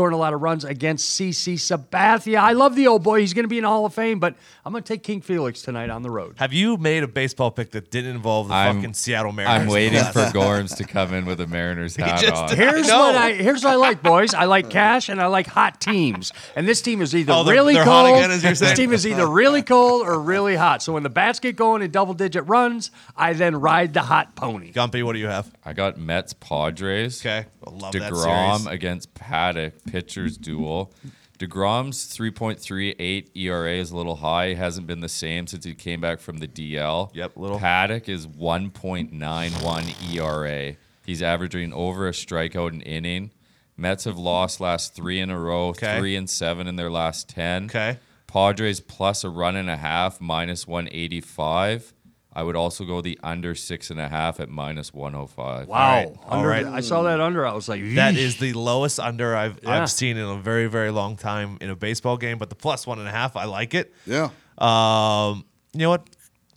scoring 0.00 0.14
a 0.14 0.18
lot 0.18 0.32
of 0.32 0.40
runs 0.40 0.64
against 0.64 1.20
CC 1.20 1.56
Sabathia. 1.56 2.38
I 2.38 2.52
love 2.52 2.74
the 2.74 2.86
old 2.86 3.02
boy. 3.02 3.20
He's 3.20 3.34
going 3.34 3.44
to 3.44 3.48
be 3.50 3.58
in 3.58 3.64
the 3.64 3.68
Hall 3.68 3.84
of 3.84 3.92
Fame, 3.92 4.18
but 4.18 4.34
I'm 4.64 4.72
going 4.72 4.82
to 4.82 4.88
take 4.88 5.02
King 5.02 5.20
Felix 5.20 5.60
tonight 5.60 5.90
on 5.90 6.00
the 6.02 6.10
road. 6.10 6.36
Have 6.38 6.54
you 6.54 6.78
made 6.78 7.02
a 7.02 7.06
baseball 7.08 7.50
pick 7.50 7.72
that 7.72 7.90
didn't 7.90 8.12
involve 8.12 8.48
the 8.48 8.54
I'm- 8.54 8.76
fucking 8.76 8.94
Seattle 8.94 9.32
Mariners? 9.32 9.60
I'm 9.60 9.68
waiting 9.68 10.02
for 10.04 10.20
Gorms 10.32 10.74
to 10.78 10.84
come 10.84 11.12
in 11.12 11.26
with 11.26 11.38
a 11.42 11.46
Mariners 11.46 11.96
hat 11.96 12.18
just 12.18 12.32
on. 12.34 12.56
Here's 12.56 12.88
know. 12.88 12.98
what 12.98 13.14
I 13.14 13.32
here's 13.34 13.62
what 13.62 13.74
I 13.74 13.76
like, 13.76 14.02
boys. 14.02 14.32
I 14.32 14.44
like 14.46 14.70
cash 14.70 15.10
and 15.10 15.20
I 15.20 15.26
like 15.26 15.46
hot 15.48 15.82
teams. 15.82 16.32
And 16.56 16.66
this 16.66 16.80
team 16.80 17.02
is 17.02 17.14
either 17.14 17.34
Oh, 17.34 17.44
they're- 17.44 17.52
really 17.54 17.74
they're 17.74 17.84
hot 17.84 18.06
cold. 18.06 18.18
again, 18.20 18.30
as 18.30 18.42
you're 18.42 18.52
this 18.52 18.58
saying? 18.60 18.76
team 18.76 18.92
is 18.94 19.06
either 19.06 19.26
really 19.26 19.60
cold 19.60 20.06
or 20.06 20.18
really 20.18 20.56
hot. 20.56 20.82
So 20.82 20.94
when 20.94 21.02
the 21.02 21.10
bats 21.10 21.40
get 21.40 21.56
going 21.56 21.82
in 21.82 21.90
double 21.90 22.14
digit 22.14 22.46
runs, 22.48 22.90
I 23.18 23.34
then 23.34 23.56
ride 23.60 23.92
the 23.92 24.00
hot 24.02 24.34
pony. 24.34 24.72
Gumpy, 24.72 25.04
what 25.04 25.12
do 25.12 25.18
you 25.18 25.26
have? 25.26 25.50
I 25.62 25.74
got 25.74 25.98
Mets 25.98 26.32
Padres. 26.32 27.20
Okay, 27.20 27.44
I 27.66 27.70
love 27.70 27.92
that 27.92 28.12
deGrom 28.12 28.60
series. 28.60 28.66
against 28.74 29.12
Paddack, 29.14 29.72
pitchers 29.90 30.36
duel. 30.36 30.92
deGrom's 31.38 32.06
3.38 32.16 33.28
ERA 33.34 33.72
is 33.74 33.90
a 33.90 33.96
little 33.96 34.16
high. 34.16 34.46
It 34.46 34.58
hasn't 34.58 34.86
been 34.86 35.00
the 35.00 35.08
same 35.08 35.46
since 35.46 35.64
he 35.64 35.74
came 35.74 36.00
back 36.00 36.20
from 36.20 36.38
the 36.38 36.48
DL. 36.48 37.10
Yep, 37.14 37.36
little. 37.36 37.58
Paddack 37.58 38.08
is 38.08 38.26
1.91 38.26 40.14
ERA. 40.14 40.76
He's 41.06 41.22
averaging 41.22 41.72
over 41.72 42.06
a 42.08 42.12
strikeout 42.12 42.72
an 42.72 42.82
inning. 42.82 43.30
Mets 43.76 44.04
have 44.04 44.18
lost 44.18 44.60
last 44.60 44.94
three 44.94 45.18
in 45.20 45.30
a 45.30 45.38
row, 45.38 45.68
Okay. 45.68 45.98
three 45.98 46.14
and 46.16 46.28
seven 46.28 46.66
in 46.66 46.76
their 46.76 46.90
last 46.90 47.28
ten. 47.30 47.64
Okay. 47.64 47.98
Padres 48.26 48.78
plus 48.80 49.24
a 49.24 49.30
run 49.30 49.56
and 49.56 49.68
a 49.70 49.76
half, 49.78 50.20
minus 50.20 50.66
185. 50.68 51.92
I 52.32 52.42
would 52.44 52.54
also 52.54 52.84
go 52.84 53.00
the 53.00 53.18
under 53.24 53.54
six 53.56 53.90
and 53.90 53.98
a 54.00 54.08
half 54.08 54.38
at 54.38 54.48
minus 54.48 54.94
105. 54.94 55.66
Wow. 55.66 55.76
right, 55.78 56.06
all 56.26 56.32
Under, 56.38 56.48
right. 56.48 56.64
I 56.64 56.80
saw 56.80 57.02
that 57.02 57.20
under. 57.20 57.44
I 57.46 57.52
was 57.52 57.68
like, 57.68 57.82
That 57.96 58.14
"Yeesh." 58.14 58.18
is 58.18 58.36
the 58.38 58.52
lowest 58.52 59.00
under 59.00 59.34
I've 59.34 59.58
Yeah. 59.62 59.82
I've 59.82 59.90
seen 59.90 60.16
in 60.16 60.24
a 60.24 60.36
very 60.36 60.66
very 60.68 60.90
long 60.92 61.16
time 61.16 61.58
in 61.60 61.70
a 61.70 61.76
baseball 61.76 62.16
game. 62.16 62.38
But 62.38 62.48
the 62.48 62.54
plus 62.56 62.86
one 62.86 62.98
and 63.00 63.08
a 63.08 63.10
half, 63.10 63.34
I 63.36 63.46
like 63.46 63.74
it. 63.74 63.92
Yeah. 64.06 64.30
Um, 64.58 65.44
you 65.72 65.80
know 65.80 65.90
what? 65.90 66.06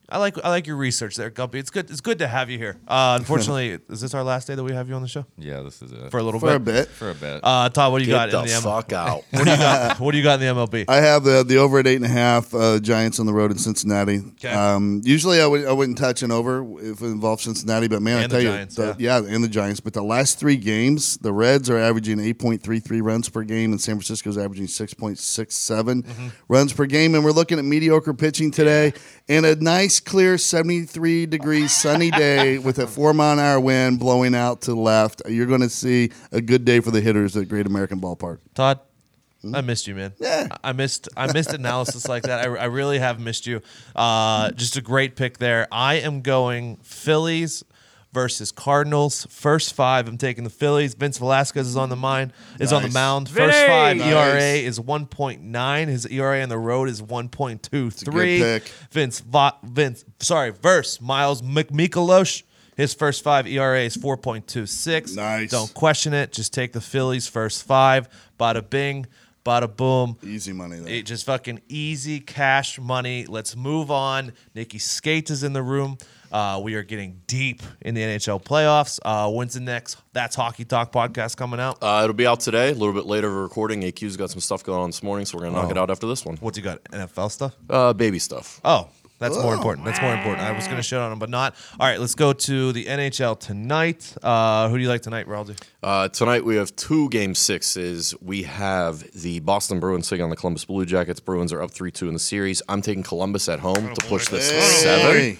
I 0.10 0.18
like 0.18 0.38
I 0.44 0.50
like 0.50 0.68
your 0.68 0.76
research 0.76 1.16
there, 1.16 1.32
Gumpy. 1.32 1.56
It's 1.56 1.70
good. 1.70 1.90
It's 1.90 2.02
good 2.02 2.20
to 2.20 2.28
have 2.28 2.50
you 2.50 2.58
here. 2.58 2.78
Uh, 2.88 3.16
unfortunately, 3.22 3.80
is 3.90 4.02
this 4.02 4.14
our 4.14 4.24
last 4.24 4.48
day 4.48 4.54
that 4.56 4.64
we 4.64 4.74
have 4.74 4.90
you 4.90 4.96
on 4.96 5.02
the 5.02 5.08
show 5.08 5.26
Yeah, 5.38 5.62
this 5.62 5.82
is 5.82 5.92
it. 5.94 6.12
for 6.12 6.18
a 6.18 6.24
little 6.24 6.42
For 6.42 6.54
a 6.56 6.60
bit? 6.60 6.74
bit. 6.74 6.88
For 6.90 7.10
a 7.10 7.16
bit. 7.16 7.40
Uh, 7.42 7.70
Todd, 7.70 7.92
what 7.94 8.00
do 8.00 8.06
you 8.06 8.12
Get 8.12 8.30
got 8.30 8.32
the 8.32 8.40
in 8.40 8.46
the 8.48 8.54
M- 8.54 8.62
fuck 8.62 8.92
out. 8.94 9.24
What 9.32 9.46
do 9.46 9.52
you 9.52 9.58
got? 9.58 10.00
what 10.02 10.12
do 10.12 10.18
you 10.18 10.24
got 10.24 10.42
in 10.42 10.46
the 10.56 10.62
MLB? 10.62 10.86
I 10.90 10.98
have 10.98 11.24
the 11.24 11.44
the 11.44 11.58
over 11.58 11.80
at 11.80 11.88
eight 11.88 11.96
and 11.96 12.06
a 12.06 12.10
half 12.10 12.54
uh, 12.54 12.80
Giants 12.80 13.20
on 13.20 13.26
the 13.26 13.34
road 13.34 13.52
in 13.52 13.58
Cincinnati. 13.58 14.20
Okay. 14.34 14.50
Um, 14.52 15.02
usually 15.06 15.42
I 15.42 15.48
would 15.48 15.66
I 15.66 15.72
wouldn't 15.72 15.98
touch 15.98 16.22
an 16.22 16.32
over 16.32 16.64
if 16.82 17.02
it 17.02 17.06
involved 17.06 17.42
Cincinnati, 17.44 17.88
but 17.88 18.02
man, 18.02 18.24
And 18.24 18.26
I 18.26 18.28
the 18.38 18.44
tell 18.44 18.54
Giants, 18.54 18.78
you, 18.78 18.84
the, 18.86 18.96
yeah. 19.00 19.18
and 19.36 19.42
the 19.44 19.48
Giants. 19.48 19.80
But 19.80 19.94
the 19.94 20.04
last 20.04 20.38
three 20.38 20.58
games, 20.58 21.18
the 21.20 21.32
Reds 21.32 21.70
are 21.70 21.78
averaging 21.78 22.20
eight 22.20 22.40
point 22.40 22.62
three 22.62 22.80
three 22.82 23.00
runs 23.02 23.30
per 23.30 23.44
game, 23.44 23.72
and 23.72 23.80
San 23.82 23.96
Francisco's 23.96 24.38
averaging 24.38 24.68
six 24.68 24.94
point 24.94 25.18
six 25.18 25.56
seven 25.56 26.04
Mm-hmm. 26.04 26.28
runs 26.50 26.74
per 26.74 26.86
game. 26.86 27.16
And 27.16 27.24
we're 27.24 27.32
looking 27.32 27.58
at 27.58 27.64
mediocre 27.66 28.14
pitching 28.14 28.52
today, 28.52 28.92
and 29.30 29.46
a 29.46 29.56
nice 29.56 29.93
clear 30.00 30.38
seventy 30.38 30.84
three 30.84 31.26
degree 31.26 31.68
sunny 31.68 32.12
day 32.12 32.58
with 32.58 32.80
a 32.80 32.88
four 32.88 33.14
mile 33.14 33.34
an 33.34 33.40
hour 33.40 33.60
wind 33.60 34.00
blowing 34.00 34.36
out 34.36 34.62
to 34.62 34.72
the 34.72 34.80
left. 34.80 35.22
You're 35.28 35.46
going 35.48 35.62
to 35.62 35.70
see 35.70 36.12
a 36.32 36.42
good 36.42 36.66
day 36.66 36.80
for 36.80 36.92
the 36.92 37.02
hitters 37.02 37.36
at 37.38 37.48
Great 37.50 37.66
American 37.66 38.00
Ballpark. 38.00 38.40
Todd, 38.54 38.80
I 39.54 39.62
missed 39.62 39.88
you, 39.88 39.96
man. 39.96 40.14
Yeah. 40.20 40.48
I 40.64 40.70
I 40.70 40.74
missed 40.74 41.10
I 41.18 41.32
missed 41.32 41.54
analysis 41.54 42.08
like 42.08 42.24
that. 42.24 42.48
I, 42.48 42.56
I 42.56 42.66
really 42.66 43.00
have 43.00 43.20
missed 43.20 43.46
you. 43.46 43.62
Uh, 43.96 44.52
just 44.52 44.78
a 44.78 44.82
great 44.82 45.16
pick 45.16 45.38
there. 45.38 45.68
I 45.72 45.96
am 45.96 46.22
going 46.22 46.78
Phillies 46.78 47.64
versus 48.13 48.51
Cardinals. 48.51 49.25
First 49.29 49.74
five, 49.74 50.08
I'm 50.08 50.17
taking 50.17 50.43
the 50.43 50.50
Phillies. 50.50 50.93
Vince 50.93 51.17
Velasquez 51.17 51.67
is 51.67 51.75
on 51.75 51.89
the 51.89 51.96
mind 51.96 52.32
is 52.60 52.72
on 52.72 52.84
the 52.84 52.89
mound. 52.89 53.27
First 53.27 53.58
Vinny! 53.58 53.67
five 53.67 53.98
Nice. 53.98 54.08
ERA 54.13 54.67
is 54.67 54.79
1.9. 54.79 55.88
His 55.88 56.05
ERA 56.05 56.41
on 56.41 56.50
the 56.50 56.58
road 56.58 56.89
is 56.89 57.01
1.23. 57.01 58.39
pick. 58.39 58.63
Vince 58.91 59.20
Va- 59.22 59.58
Vince 59.63 60.05
sorry, 60.20 60.51
verse 60.51 61.01
Miles 61.01 61.41
McMikolosh. 61.41 62.43
His 62.75 62.93
first 62.93 63.24
five 63.24 63.46
ERA 63.46 63.82
is 63.82 63.98
4.26. 63.98 65.15
Nice. 65.15 65.51
Don't 65.51 65.74
question 65.74 66.13
it. 66.13 66.32
Just 66.32 66.53
take 66.53 66.74
the 66.74 66.82
Phillies 66.82 67.27
first 67.27 67.65
five. 67.65 68.08
Bada 68.39 68.67
bing, 68.67 69.05
bada 69.46 69.74
boom. 69.74 70.17
Easy 70.24 70.53
money 70.53 70.79
there. 70.79 70.91
It 70.91 71.05
just 71.05 71.25
fucking 71.25 71.62
easy 71.70 72.20
cash 72.20 72.79
money. 72.79 73.25
Let's 73.27 73.55
move 73.55 73.91
on. 73.91 74.34
Nikki 74.55 74.79
Skate 74.79 75.29
is 75.29 75.43
in 75.43 75.53
the 75.53 75.62
room. 75.62 75.98
Uh, 76.34 76.60
we 76.63 76.74
are 76.74 76.82
getting 76.82 77.22
deep 77.28 77.62
in 77.82 77.94
the 77.94 78.02
NHL 78.02 78.44
playoffs. 78.44 79.00
Uh, 79.06 79.30
when's 79.32 79.54
the 79.54 79.60
next 79.60 79.98
That's 80.13 80.36
Hockey 80.36 80.66
Talk 80.66 80.92
podcast 80.92 81.38
coming 81.38 81.60
out? 81.60 81.78
Uh, 81.80 82.02
it'll 82.04 82.16
be 82.16 82.25
out 82.25 82.40
today, 82.40 82.70
a 82.70 82.74
little 82.74 82.92
bit 82.92 83.06
later 83.06 83.28
of 83.28 83.36
a 83.36 83.42
recording. 83.42 83.82
AQ's 83.82 84.18
got 84.18 84.32
some 84.32 84.40
stuff 84.40 84.63
going 84.63 84.80
on 84.80 84.90
this 84.90 85.04
morning, 85.04 85.28
so 85.28 85.38
we're 85.38 85.44
going 85.44 85.54
to 85.54 85.62
knock 85.62 85.70
it 85.70 85.78
out 85.78 85.92
after 85.92 86.08
this 86.08 86.25
one. 86.25 86.38
What's 86.38 86.58
you 86.58 86.63
got? 86.63 86.84
NFL 86.86 87.30
stuff? 87.30 87.56
Uh, 87.70 87.94
baby 87.94 88.18
stuff. 88.18 88.60
Oh, 88.66 88.90
that's 89.20 89.38
more 89.38 89.54
important. 89.54 89.86
That's 89.86 90.02
more 90.02 90.13
important. 90.13 90.42
I 90.42 90.52
was 90.52 90.66
going 90.66 90.78
to 90.78 90.84
shit 90.84 90.98
on 90.98 91.12
them, 91.12 91.20
but 91.20 91.30
not. 91.30 91.56
All 91.80 91.86
right, 91.88 92.00
let's 92.00 92.16
go 92.16 92.34
to 92.34 92.72
the 92.72 92.86
NHL 92.86 93.40
tonight. 93.40 94.16
Uh, 94.24 94.70
who 94.70 94.78
do 94.78 94.84
you 94.84 94.90
like 94.90 95.02
tonight, 95.02 95.28
Raldi? 95.28 95.56
Uh, 95.84 96.10
tonight 96.10 96.44
we 96.44 96.56
have 96.56 96.75
two 96.75 97.10
game 97.10 97.36
sixes. 97.36 98.16
We 98.22 98.44
have 98.44 99.00
the 99.13 99.40
Boston 99.40 99.80
Bruins 99.80 100.10
taking 100.10 100.24
on 100.24 100.32
the 100.32 100.36
Columbus 100.36 100.66
Blue 100.66 100.86
Jackets. 100.86 101.20
Bruins 101.20 101.54
are 101.54 101.62
up 101.62 101.70
3 101.72 101.92
2 101.92 102.08
in 102.08 102.13
the 102.16 102.20
series. 102.20 102.63
I'm 102.68 102.82
taking 102.82 103.04
Columbus 103.04 103.48
at 103.50 103.60
home 103.60 103.94
to 103.94 104.08
push 104.08 104.30
this 104.30 104.50
to 104.50 104.62
seven. 104.62 105.38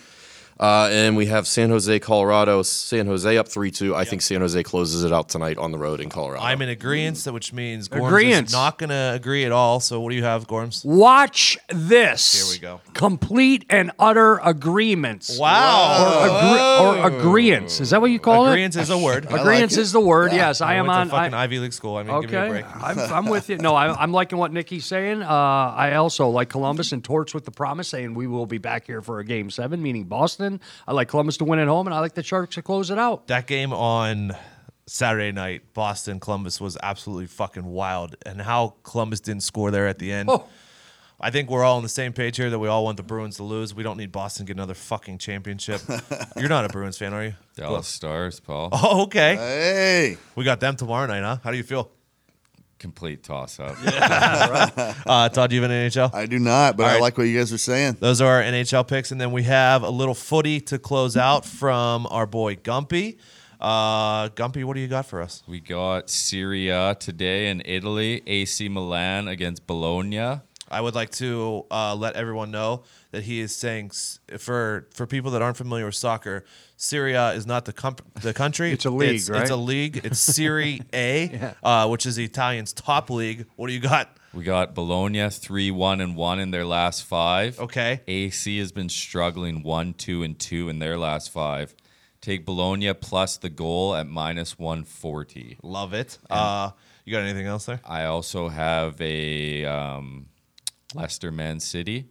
Hey. 0.64 0.70
Uh, 0.70 0.88
and 0.90 1.18
we 1.18 1.26
have 1.26 1.46
San 1.46 1.70
Jose, 1.70 2.00
Colorado. 2.00 2.62
San 2.64 3.06
Jose 3.08 3.38
up 3.38 3.48
3 3.50 3.70
2. 3.70 3.96
I 3.96 4.06
think 4.06 4.22
San 4.22 4.40
Jose 4.42 4.62
closes 4.64 5.04
it 5.04 5.12
out 5.12 5.28
tonight 5.28 5.58
on 5.58 5.72
the 5.72 5.78
road 5.78 6.00
in 6.00 6.10
Colorado. 6.10 6.42
I'm 6.42 6.62
in 6.62 6.70
agreement, 6.70 7.22
which 7.26 7.52
means 7.52 7.90
Gorms 7.90 8.10
Agreeance. 8.10 8.46
is 8.48 8.54
not 8.54 8.78
going 8.78 8.90
to 8.90 9.12
agree 9.14 9.44
at 9.44 9.52
all. 9.52 9.80
So 9.82 10.00
what 10.00 10.12
do 10.12 10.16
you 10.16 10.24
have, 10.24 10.48
Gorms? 10.48 10.86
Watch 10.86 11.58
this. 11.68 12.34
Here 12.50 12.54
we 12.56 12.60
go. 12.60 12.80
Complete 12.94 13.66
and 13.70 13.92
utter 14.00 14.38
agreements. 14.38 15.38
Wow. 15.38 16.22
Or, 16.82 17.06
agree- 17.08 17.18
or 17.20 17.22
agreeance. 17.22 17.82
Is 17.82 17.90
that 17.90 18.00
what 18.02 18.12
you 18.12 18.20
call 18.20 18.48
it 18.48 18.52
Agreement 18.52 18.76
is 18.78 18.90
a 18.90 18.98
word. 18.98 19.26
Agreeance 19.30 19.78
is 19.78 19.92
the 19.92 20.00
word. 20.00 20.32
Yes, 20.32 20.62
I, 20.62 20.72
I 20.72 20.76
am 20.76 20.88
went 20.88 20.98
on. 21.00 21.08
to 21.08 21.12
fucking 21.12 21.34
I- 21.34 21.44
Ivy 21.44 21.60
League 21.60 21.74
school. 21.74 21.98
I 21.98 22.04
mean, 22.04 22.22
give 22.22 22.32
me 22.32 22.38
a 22.38 22.42
Okay, 22.42 22.50
break. 22.50 22.66
I'm, 22.84 23.00
I'm 23.00 23.26
with 23.26 23.50
you. 23.50 23.58
No, 23.58 23.76
I, 23.76 23.94
I'm 24.02 24.12
liking 24.14 24.38
what 24.38 24.54
Nikki's 24.54 24.86
saying. 24.86 25.24
Uh, 25.24 25.28
I 25.28 25.96
also 25.96 26.30
like 26.30 26.50
Columbus 26.50 26.92
and 26.94 27.04
Torch 27.04 27.34
with 27.34 27.44
the 27.46 27.52
promise 27.52 27.90
saying 27.90 28.14
we 28.14 28.28
will 28.28 28.46
be 28.46 28.58
back 28.60 28.86
here 28.88 29.02
for 29.02 29.20
a 29.20 29.26
game 29.26 29.50
seven, 29.50 29.82
meaning 29.82 30.06
Boston. 30.06 30.53
I 30.88 30.94
like 30.94 31.08
Columbus 31.08 31.38
to 31.38 31.46
win 31.46 31.60
at 31.60 31.68
home, 31.68 31.88
and 31.88 31.94
I 31.94 32.00
like 32.00 32.14
the 32.14 32.24
Sharks 32.24 32.56
to 32.56 32.62
close 32.62 32.90
it 32.90 33.00
out. 33.00 33.28
That 33.28 33.48
game 33.48 33.74
on 33.74 34.36
Saturday 34.86 35.32
night, 35.32 35.74
Boston 35.74 36.20
Columbus 36.20 36.60
was 36.60 36.78
absolutely 36.82 37.28
fucking 37.28 37.66
wild, 37.66 38.16
and 38.26 38.42
how 38.42 38.76
Columbus 38.84 39.20
didn't 39.20 39.44
score 39.44 39.72
there 39.72 39.88
at 39.88 40.00
the 40.00 40.12
end. 40.12 40.30
Oh. 40.30 40.46
I 41.24 41.32
think 41.32 41.50
we're 41.50 41.64
all 41.64 41.78
on 41.78 41.84
the 41.84 41.90
same 41.90 42.12
page 42.12 42.36
here 42.36 42.50
that 42.50 42.60
we 42.60 42.68
all 42.68 42.84
want 42.84 42.98
the 42.98 43.04
Bruins 43.04 43.38
to 43.38 43.44
lose. 43.44 43.74
We 43.74 43.82
don't 43.82 43.98
need 43.98 44.12
Boston 44.12 44.46
to 44.46 44.50
get 44.50 44.58
another 44.58 44.74
fucking 44.74 45.20
championship. 45.20 45.80
You're 46.38 46.50
not 46.50 46.66
a 46.66 46.68
Bruins 46.68 46.98
fan, 46.98 47.14
are 47.14 47.24
you? 47.24 47.34
Dallas 47.56 47.88
Stars, 47.88 48.42
Paul. 48.42 48.70
Oh, 48.74 49.04
okay. 49.04 49.36
Hey. 49.38 50.18
We 50.36 50.44
got 50.44 50.60
them 50.60 50.76
tomorrow 50.76 51.08
night, 51.08 51.22
huh? 51.22 51.38
How 51.42 51.52
do 51.52 51.56
you 51.56 51.64
feel? 51.64 51.90
Complete 52.84 53.24
toss 53.24 53.62
up. 53.62 53.78
Uh, 55.06 55.30
Todd, 55.30 55.50
do 55.50 55.56
you 55.56 55.62
have 55.62 55.72
an 55.72 55.90
NHL? 55.90 56.14
I 56.14 56.26
do 56.26 56.38
not, 56.38 56.76
but 56.76 56.84
All 56.84 56.90
I 56.90 56.94
right. 56.96 57.02
like 57.02 57.18
what 57.18 57.24
you 57.28 57.38
guys 57.38 57.54
are 57.54 57.58
saying. 57.58 57.96
Those 58.02 58.20
are 58.20 58.28
our 58.36 58.44
NHL 58.44 58.86
picks, 58.86 59.12
and 59.12 59.22
then 59.22 59.32
we 59.32 59.44
have 59.44 59.84
a 59.84 59.90
little 59.90 60.14
footy 60.14 60.60
to 60.62 60.78
close 60.78 61.16
out 61.16 61.46
from 61.46 62.06
our 62.08 62.26
boy 62.26 62.56
Gumpy. 62.58 63.18
Uh, 63.62 64.28
Gumpy, 64.30 64.66
what 64.66 64.74
do 64.74 64.82
you 64.82 64.90
got 64.90 65.06
for 65.06 65.22
us? 65.22 65.44
We 65.48 65.62
got 65.62 66.10
Syria 66.10 66.98
today 67.00 67.48
in 67.50 67.62
Italy, 67.64 68.22
AC 68.28 68.68
Milan 68.68 69.30
against 69.30 69.66
Bologna. 69.66 70.42
I 70.74 70.82
would 70.82 70.96
like 70.96 71.12
to 71.12 71.66
uh, 71.70 71.96
let 71.96 72.16
everyone 72.16 72.50
know 72.52 72.84
that 73.12 73.24
he 73.24 73.40
is 73.40 73.56
saying 73.56 73.92
for 74.40 74.88
for 74.94 75.06
people 75.06 75.32
that 75.32 75.42
aren't 75.42 75.58
familiar 75.58 75.86
with 75.86 75.96
soccer, 75.96 76.46
Syria 76.76 77.32
is 77.34 77.46
not 77.46 77.66
the 77.66 77.74
com- 77.74 77.98
the 78.22 78.34
country. 78.34 78.72
It's 78.72 78.86
a 78.86 78.90
league, 78.90 79.16
it's, 79.16 79.30
right? 79.30 79.42
It's 79.44 79.52
a 79.52 79.56
league. 79.56 80.02
It's 80.04 80.20
Serie 80.20 80.82
A, 80.94 81.54
uh, 81.64 81.88
which 81.88 82.06
is 82.06 82.16
the 82.16 82.26
Italians' 82.26 82.74
top 82.74 83.10
league. 83.10 83.46
What 83.56 83.68
do 83.68 83.74
you 83.74 83.80
got? 83.80 84.18
We 84.34 84.44
got 84.44 84.74
Bologna 84.74 85.30
3 85.30 85.70
1 85.70 86.02
and 86.02 86.16
1 86.16 86.40
in 86.40 86.50
their 86.50 86.66
last 86.66 87.04
five. 87.04 87.60
Okay. 87.60 88.02
AC 88.08 88.58
has 88.58 88.72
been 88.72 88.90
struggling 88.90 89.62
1 89.62 89.94
2 89.94 90.24
and 90.24 90.40
2 90.40 90.70
in 90.70 90.80
their 90.80 90.98
last 90.98 91.32
five. 91.32 91.76
Take 92.20 92.46
Bologna 92.46 92.94
plus 92.94 93.38
the 93.38 93.50
goal 93.50 93.94
at 93.96 94.08
minus 94.08 94.58
140. 94.58 95.60
Love 95.62 95.94
it. 95.94 96.18
Uh, 96.30 96.72
you 97.06 97.12
got 97.12 97.22
anything 97.22 97.46
else 97.46 97.66
there? 97.66 97.82
I 97.84 98.06
also 98.06 98.48
have 98.48 99.00
a 99.02 99.66
um, 99.66 100.28
Leicester 100.96 101.32
Man 101.32 101.60
City. 101.60 102.08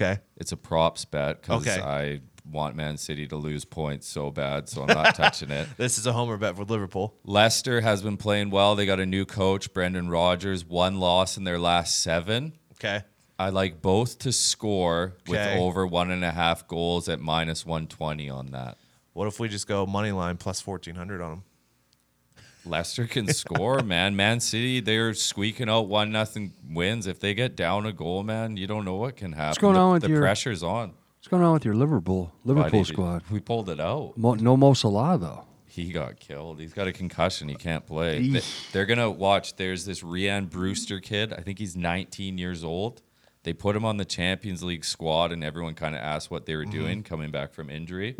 Okay. 0.00 0.20
It's 0.36 0.52
a 0.52 0.56
props 0.56 1.04
bet 1.04 1.40
because 1.42 1.66
Okay. 1.66 1.80
I 1.80 2.20
want 2.50 2.76
Man 2.76 2.96
City 2.96 3.26
to 3.28 3.36
lose 3.36 3.64
points 3.64 4.06
so 4.06 4.30
bad, 4.30 4.68
so 4.68 4.82
I'm 4.82 4.88
not 4.88 5.14
touching 5.14 5.50
it. 5.50 5.66
This 5.76 5.98
is 5.98 6.06
a 6.06 6.12
homer 6.12 6.36
bet 6.36 6.56
for 6.56 6.64
Liverpool. 6.64 7.14
Leicester 7.24 7.80
has 7.80 8.02
been 8.02 8.16
playing 8.16 8.50
well. 8.50 8.76
They 8.76 8.86
got 8.86 9.00
a 9.00 9.06
new 9.06 9.24
coach, 9.24 9.72
Brendan 9.72 10.08
Rodgers. 10.08 10.64
One 10.64 10.98
loss 11.00 11.36
in 11.36 11.44
their 11.44 11.58
last 11.58 12.02
seven. 12.02 12.52
Okay. 12.74 13.02
I 13.38 13.50
like 13.50 13.82
both 13.82 14.18
to 14.20 14.32
score 14.32 15.16
with 15.26 15.40
over 15.58 15.86
one 15.86 16.10
and 16.10 16.24
a 16.24 16.30
half 16.30 16.66
goals 16.68 17.08
at 17.08 17.20
minus 17.20 17.66
120 17.66 18.30
on 18.30 18.46
that. 18.52 18.78
What 19.12 19.28
if 19.28 19.40
we 19.40 19.48
just 19.48 19.66
go 19.66 19.84
money 19.86 20.12
line 20.12 20.36
plus 20.36 20.60
fourteen 20.60 20.94
hundred 20.94 21.20
on 21.22 21.30
them? 21.30 21.44
Leicester 22.66 23.06
can 23.06 23.28
score, 23.32 23.80
man. 23.84 24.16
Man 24.16 24.40
City, 24.40 24.80
they're 24.80 25.14
squeaking 25.14 25.68
out 25.68 25.88
one 25.88 26.12
nothing 26.12 26.52
wins. 26.68 27.06
If 27.06 27.20
they 27.20 27.34
get 27.34 27.56
down 27.56 27.86
a 27.86 27.92
goal, 27.92 28.22
man, 28.22 28.56
you 28.56 28.66
don't 28.66 28.84
know 28.84 28.96
what 28.96 29.16
can 29.16 29.32
happen. 29.32 29.48
What's 29.48 29.58
going 29.58 29.74
the, 29.74 29.80
on 29.80 29.92
with 29.94 30.02
the 30.02 30.08
your- 30.08 30.20
pressure's 30.20 30.62
on. 30.62 30.94
What's 31.18 31.28
going 31.28 31.42
on 31.42 31.54
with 31.54 31.64
your 31.64 31.74
Liverpool 31.74 32.32
Liverpool 32.44 32.70
Buddy, 32.70 32.84
squad? 32.84 33.24
We 33.32 33.40
pulled 33.40 33.68
it 33.68 33.80
out. 33.80 34.16
Mo, 34.16 34.34
no 34.34 34.56
Mo 34.56 34.74
Salah 34.74 35.18
though. 35.18 35.44
He 35.66 35.90
got 35.90 36.20
killed. 36.20 36.60
He's 36.60 36.72
got 36.72 36.86
a 36.86 36.92
concussion. 36.92 37.48
He 37.48 37.56
can't 37.56 37.84
play. 37.84 38.28
They, 38.28 38.42
they're 38.72 38.86
gonna 38.86 39.10
watch. 39.10 39.56
There's 39.56 39.84
this 39.84 40.02
Rian 40.02 40.48
Brewster 40.48 41.00
kid. 41.00 41.32
I 41.32 41.40
think 41.40 41.58
he's 41.58 41.76
19 41.76 42.38
years 42.38 42.62
old. 42.62 43.02
They 43.42 43.52
put 43.52 43.74
him 43.74 43.84
on 43.84 43.96
the 43.96 44.04
Champions 44.04 44.62
League 44.62 44.84
squad, 44.84 45.32
and 45.32 45.42
everyone 45.42 45.74
kind 45.74 45.94
of 45.94 46.00
asked 46.00 46.30
what 46.30 46.46
they 46.46 46.54
were 46.54 46.62
mm-hmm. 46.62 46.70
doing 46.70 47.02
coming 47.02 47.30
back 47.30 47.52
from 47.52 47.70
injury. 47.70 48.14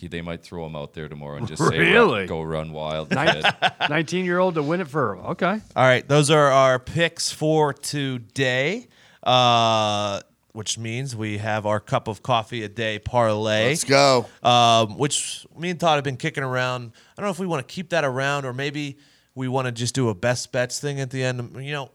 He, 0.00 0.08
they 0.08 0.22
might 0.22 0.42
throw 0.42 0.64
him 0.66 0.74
out 0.74 0.94
there 0.94 1.08
tomorrow 1.08 1.36
and 1.36 1.46
just 1.46 1.62
say, 1.68 1.78
Really? 1.78 2.26
"Go 2.26 2.42
run 2.42 2.72
wild, 2.72 3.10
kid." 3.10 3.44
19 3.90 4.24
year 4.24 4.38
old 4.38 4.54
to 4.54 4.62
win 4.62 4.80
it 4.80 4.88
for 4.88 5.16
okay. 5.18 5.60
All 5.76 5.84
right, 5.84 6.06
those 6.08 6.30
are 6.30 6.50
our 6.50 6.78
picks 6.78 7.30
for 7.30 7.72
today. 7.72 8.88
Uh, 9.22 10.20
which 10.52 10.78
means 10.78 11.14
we 11.14 11.38
have 11.38 11.64
our 11.66 11.78
cup 11.78 12.08
of 12.08 12.22
coffee 12.22 12.64
a 12.64 12.68
day 12.68 12.98
parlay. 12.98 13.68
Let's 13.68 13.84
go. 13.84 14.26
um, 14.42 14.98
which 14.98 15.46
me 15.56 15.70
and 15.70 15.78
Todd 15.78 15.96
have 15.96 16.04
been 16.04 16.16
kicking 16.16 16.42
around. 16.42 16.92
I 17.16 17.20
don't 17.20 17.26
know 17.26 17.30
if 17.30 17.38
we 17.38 17.46
want 17.46 17.66
to 17.66 17.72
keep 17.72 17.90
that 17.90 18.02
around 18.04 18.44
or 18.44 18.52
maybe 18.52 18.98
we 19.36 19.46
want 19.46 19.66
to 19.66 19.72
just 19.72 19.94
do 19.94 20.08
a 20.08 20.14
best 20.14 20.50
bets 20.50 20.80
thing 20.80 20.98
at 21.00 21.10
the 21.10 21.22
end. 21.22 21.54
You 21.64 21.72
know, 21.72 21.90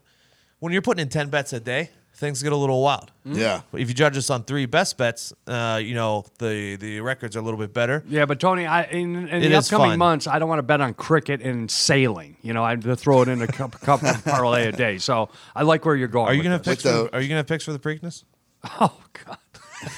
when 0.60 0.72
you're 0.72 0.82
putting 0.82 1.02
in 1.02 1.10
10 1.10 1.30
bets 1.30 1.52
a 1.52 1.60
day, 1.60 1.90
things 2.16 2.42
get 2.42 2.52
a 2.52 2.56
little 2.56 2.82
wild. 2.82 3.12
Yeah. 3.26 3.62
If 3.74 3.88
you 3.90 3.94
judge 3.94 4.18
us 4.18 4.30
on 4.30 4.44
three 4.44 4.66
best 4.66 4.98
bets, 4.98 5.34
uh, 5.48 5.80
you 5.84 5.94
know, 5.96 6.26
the, 6.40 6.76
the 6.78 7.02
records 7.02 7.36
are 7.36 7.40
a 7.40 7.42
little 7.42 7.60
bit 7.60 7.74
better. 7.74 8.04
Yeah, 8.08 8.26
but 8.26 8.40
Tony, 8.40 8.66
I 8.66 8.84
in, 8.84 9.28
in 9.28 9.44
It 9.44 9.50
the 9.50 9.56
is 9.58 9.66
upcoming 9.72 9.92
fun. 9.92 10.00
months, 10.00 10.28
I 10.28 10.40
don't 10.40 10.48
want 10.50 10.60
to 10.60 10.64
bet 10.64 10.80
on 10.82 10.94
cricket 10.94 11.42
and 11.42 11.70
sailing. 11.70 12.38
You 12.42 12.54
know, 12.54 12.64
I 12.64 12.76
to 12.76 12.96
throw 12.96 13.22
it 13.22 13.28
in 13.28 13.42
a 13.42 13.48
cup, 13.48 13.80
cup 13.82 14.02
of 14.04 14.24
parlay 14.26 14.68
a 14.68 14.72
day. 14.72 14.98
So 14.98 15.30
I 15.56 15.64
like 15.64 15.86
where 15.86 15.96
you're 15.96 16.08
going. 16.08 16.28
Are 16.28 16.34
you 16.34 16.40
with 16.40 16.46
gonna 16.46 16.56
have 16.56 16.64
this. 16.64 16.76
picks? 16.78 16.84
With 16.86 16.94
For, 16.96 17.04
the- 17.04 17.16
are 17.18 17.22
you 17.22 17.28
gonna 17.28 17.40
have 17.40 17.48
picks 17.48 17.64
for 17.66 17.74
the 17.74 17.80
Preakness? 17.80 18.24
Oh 18.82 18.98
God. 19.26 19.38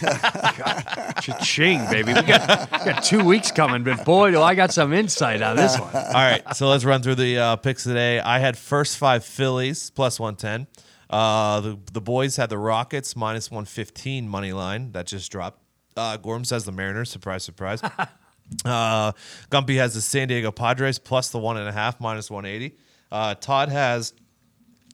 God. 0.02 1.14
Cha-ching, 1.22 1.80
baby. 1.90 2.14
We 2.14 2.22
got, 2.24 2.72
we 2.72 2.92
got 2.92 3.04
two 3.04 3.24
weeks 3.24 3.52
coming, 3.52 3.84
but 3.84 4.04
boy, 4.04 4.32
do 4.32 4.42
I 4.42 4.56
got 4.56 4.74
some 4.74 4.92
insight 4.94 5.42
on 5.42 5.56
this 5.56 5.80
one. 5.80 5.96
All 5.96 6.14
right, 6.14 6.42
so 6.56 6.68
let's 6.68 6.84
run 6.84 7.02
through 7.02 7.16
the 7.16 7.38
uh, 7.38 7.56
picks 7.56 7.84
today. 7.84 8.20
I 8.20 8.40
had 8.40 8.58
first 8.58 8.98
five 8.98 9.24
Phillies 9.24 9.90
plus 9.92 10.20
one 10.20 10.36
ten. 10.36 10.68
Uh, 11.10 11.62
the 11.62 11.80
the 11.94 12.02
boys 12.02 12.36
had 12.36 12.50
the 12.50 12.58
Rockets 12.58 13.16
minus 13.16 13.50
one 13.50 13.66
fifteen 13.66 14.28
money 14.28 14.54
line 14.54 14.92
that 14.92 15.08
just 15.08 15.32
dropped. 15.32 15.62
Uh, 15.96 16.18
Gorm 16.18 16.44
says 16.44 16.66
the 16.66 16.72
Mariners. 16.72 17.10
Surprise, 17.10 17.44
surprise. 17.44 17.82
uh, 18.66 19.12
Gumpy 19.50 19.78
has 19.78 19.94
the 19.94 20.02
San 20.02 20.28
Diego 20.28 20.52
Padres 20.52 21.00
plus 21.00 21.30
the 21.30 21.40
one 21.40 21.58
and 21.58 21.68
a 21.68 21.72
half 21.72 22.00
minus 22.00 22.30
one 22.30 22.46
eighty. 22.46 22.78
Uh, 23.12 23.36
Todd 23.36 23.70
has 23.70 24.14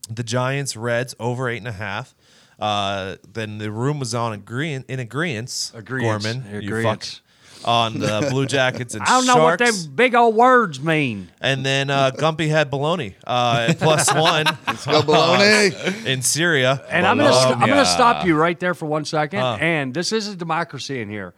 the 0.10 0.24
Giants 0.24 0.76
Reds 0.76 1.16
over 1.20 1.50
eight 1.50 1.58
and 1.58 1.68
a 1.68 1.72
half. 1.72 2.16
Uh, 2.60 3.16
then 3.32 3.58
the 3.58 3.72
room 3.72 4.00
was 4.00 4.14
on 4.14 4.34
agreeing 4.34 4.86
in 4.88 5.00
agreement. 5.00 5.48
Agreeance. 5.48 6.24
Gorman, 6.24 6.62
you 6.64 6.84
fuck. 6.84 7.06
Agreeance. 7.64 7.68
On 7.68 8.00
the 8.00 8.28
Blue 8.30 8.46
Jackets 8.46 8.94
and 8.94 9.04
I 9.04 9.08
don't 9.08 9.26
know 9.26 9.44
what 9.44 9.60
Sharks. 9.60 9.84
them 9.86 9.96
big 9.96 10.16
old 10.16 10.36
words 10.36 10.80
mean. 10.82 11.30
And 11.42 11.66
then 11.66 11.90
uh, 11.90 12.12
Gumpy 12.12 12.50
had 12.50 12.70
baloney 12.72 13.16
uh, 13.26 13.68
at 13.70 13.80
plus 13.80 14.14
one 14.14 14.46
Go 14.46 15.02
baloney. 15.02 16.06
in 16.06 16.22
Syria. 16.22 16.84
And 16.90 17.06
I'm 17.06 17.18
gonna 17.18 17.34
st- 17.34 17.58
I'm 17.58 17.70
gonna 17.70 17.86
stop 17.86 18.26
you 18.26 18.36
right 18.36 18.60
there 18.60 18.74
for 18.74 18.86
one 18.86 19.06
second. 19.06 19.40
And 19.40 19.94
this 19.94 20.12
is 20.12 20.28
a 20.28 20.36
democracy 20.36 21.02
in 21.02 21.10
here. 21.10 21.34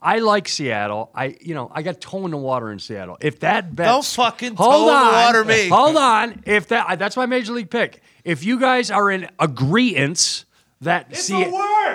I 0.00 0.18
like 0.18 0.46
Seattle. 0.48 1.10
I 1.14 1.36
you 1.40 1.54
know 1.54 1.70
I 1.74 1.82
got 1.82 2.00
toe 2.00 2.24
in 2.26 2.30
the 2.30 2.36
water 2.36 2.70
in 2.70 2.78
Seattle. 2.78 3.16
If 3.20 3.40
that 3.40 3.74
bet 3.74 3.86
Don't 3.86 4.04
fucking 4.04 4.54
hold 4.54 4.72
toe 4.72 4.98
in 4.98 5.06
the 5.06 5.12
water 5.12 5.44
me. 5.44 5.68
Hold 5.68 5.96
on. 5.96 6.42
If 6.46 6.68
that 6.68 6.98
that's 6.98 7.16
my 7.16 7.26
major 7.26 7.52
league 7.52 7.70
pick. 7.70 8.02
If 8.24 8.44
you 8.44 8.60
guys 8.60 8.90
are 8.90 9.10
in 9.10 9.28
agreement 9.38 10.44
that 10.82 11.14
Se- 11.16 11.50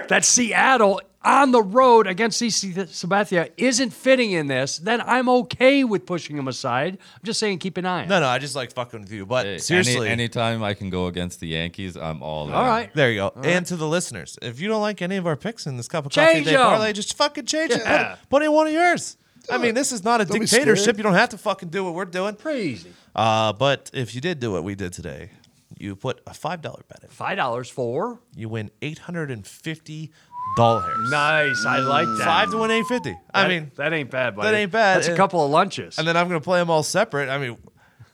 that 0.10 0.26
Seattle 0.26 1.02
on 1.24 1.52
the 1.52 1.62
road 1.62 2.08
against 2.08 2.42
CC 2.42 2.74
Sabathia 2.74 3.52
isn't 3.58 3.92
fitting 3.92 4.32
in 4.32 4.48
this, 4.48 4.80
then 4.80 5.02
I'm 5.02 5.30
okay 5.30 5.84
with 5.84 6.06
pushing 6.06 6.36
him 6.38 6.48
aside. 6.48 6.98
I'm 7.00 7.22
just 7.24 7.40
saying 7.40 7.60
keep 7.60 7.78
an 7.78 7.86
eye 7.86 8.04
on. 8.04 8.08
No, 8.08 8.20
no, 8.20 8.28
I 8.28 8.40
just 8.40 8.56
like 8.56 8.74
fucking 8.74 9.02
with 9.02 9.12
you. 9.12 9.26
But 9.26 9.46
Hey, 9.46 9.58
seriously, 9.60 10.08
any, 10.08 10.24
anytime 10.24 10.64
I 10.64 10.74
can 10.74 10.90
go 10.90 11.06
against 11.08 11.40
the 11.40 11.48
Yankees, 11.48 11.96
I'm 11.96 12.24
all 12.24 12.48
in. 12.48 12.54
All 12.54 12.66
right. 12.66 12.92
there 12.96 13.12
you 13.12 13.18
go. 13.20 13.34
and 13.44 13.66
to 13.68 13.76
the 13.76 13.88
listeners, 13.88 14.38
if 14.42 14.60
you 14.60 14.68
don't 14.68 14.82
like 14.82 15.02
any 15.02 15.18
of 15.18 15.28
our 15.28 15.36
picks 15.36 15.68
in 15.68 15.78
this 15.78 15.88
cup 15.88 16.06
of 16.08 16.12
coffee 16.12 16.34
Change 16.34 16.46
day 16.48 16.56
'em. 16.56 16.62
parlay, 16.62 16.94
just 16.94 17.16
fucking 17.16 17.46
change 17.46 17.72
Yeah. 17.72 18.14
it. 18.14 18.18
Put, 18.22 18.30
put 18.30 18.42
in 18.44 18.52
one 18.52 18.68
of 18.68 18.74
yours. 18.74 19.18
I 19.50 19.58
mean, 19.58 19.74
this 19.76 19.92
is 19.92 20.04
not 20.04 20.22
a 20.22 20.26
Don't 20.26 20.40
be 20.40 20.46
dictatorship. 20.46 20.84
scared. 20.84 20.98
You 20.98 21.04
don't 21.04 21.14
have 21.16 21.30
to 21.30 21.38
fucking 21.38 21.70
do 21.70 21.84
what 21.84 21.94
we're 21.96 22.06
doing. 22.06 22.36
Crazy. 22.36 22.92
Uh, 23.16 23.52
but 23.54 23.90
if 23.94 24.14
you 24.16 24.22
did 24.22 24.40
do 24.40 24.52
what 24.52 24.64
we 24.64 24.76
did 24.76 24.94
today, 24.94 25.32
you 25.80 25.96
put 25.96 26.22
a 26.28 26.34
five 26.34 26.62
dollar 26.62 26.84
bet 26.88 27.00
in. 27.04 27.10
Five 27.10 27.38
dollars 27.38 27.68
for 27.70 28.20
You 28.36 28.50
win 28.50 28.70
eight 28.84 29.00
hundred 29.00 29.32
and 29.32 29.46
fifty 29.46 30.12
dollars. 30.56 31.10
nice. 31.10 31.66
I 31.66 31.80
like 31.80 32.08
mm. 32.08 32.18
that. 32.18 32.26
Five 32.26 32.52
to 32.52 32.58
win 32.58 32.72
eight 32.72 32.86
fifty. 32.86 33.18
I 33.34 33.44
That- 33.44 33.50
mean, 33.50 33.72
that 33.76 33.94
ain't 33.94 34.12
bad, 34.12 34.36
buddy. 34.36 34.52
that 34.52 34.58
ain't 34.58 34.72
bad. 34.72 34.98
That's 34.98 35.08
a 35.08 35.16
couple 35.16 35.44
of 35.44 35.52
lunches. 35.52 35.98
and 35.98 36.08
then 36.08 36.18
I'm 36.18 36.28
gonna 36.28 36.42
play 36.42 36.60
them 36.60 36.70
all 36.70 36.84
separate. 36.84 37.30
I 37.30 37.38
mean, 37.38 37.58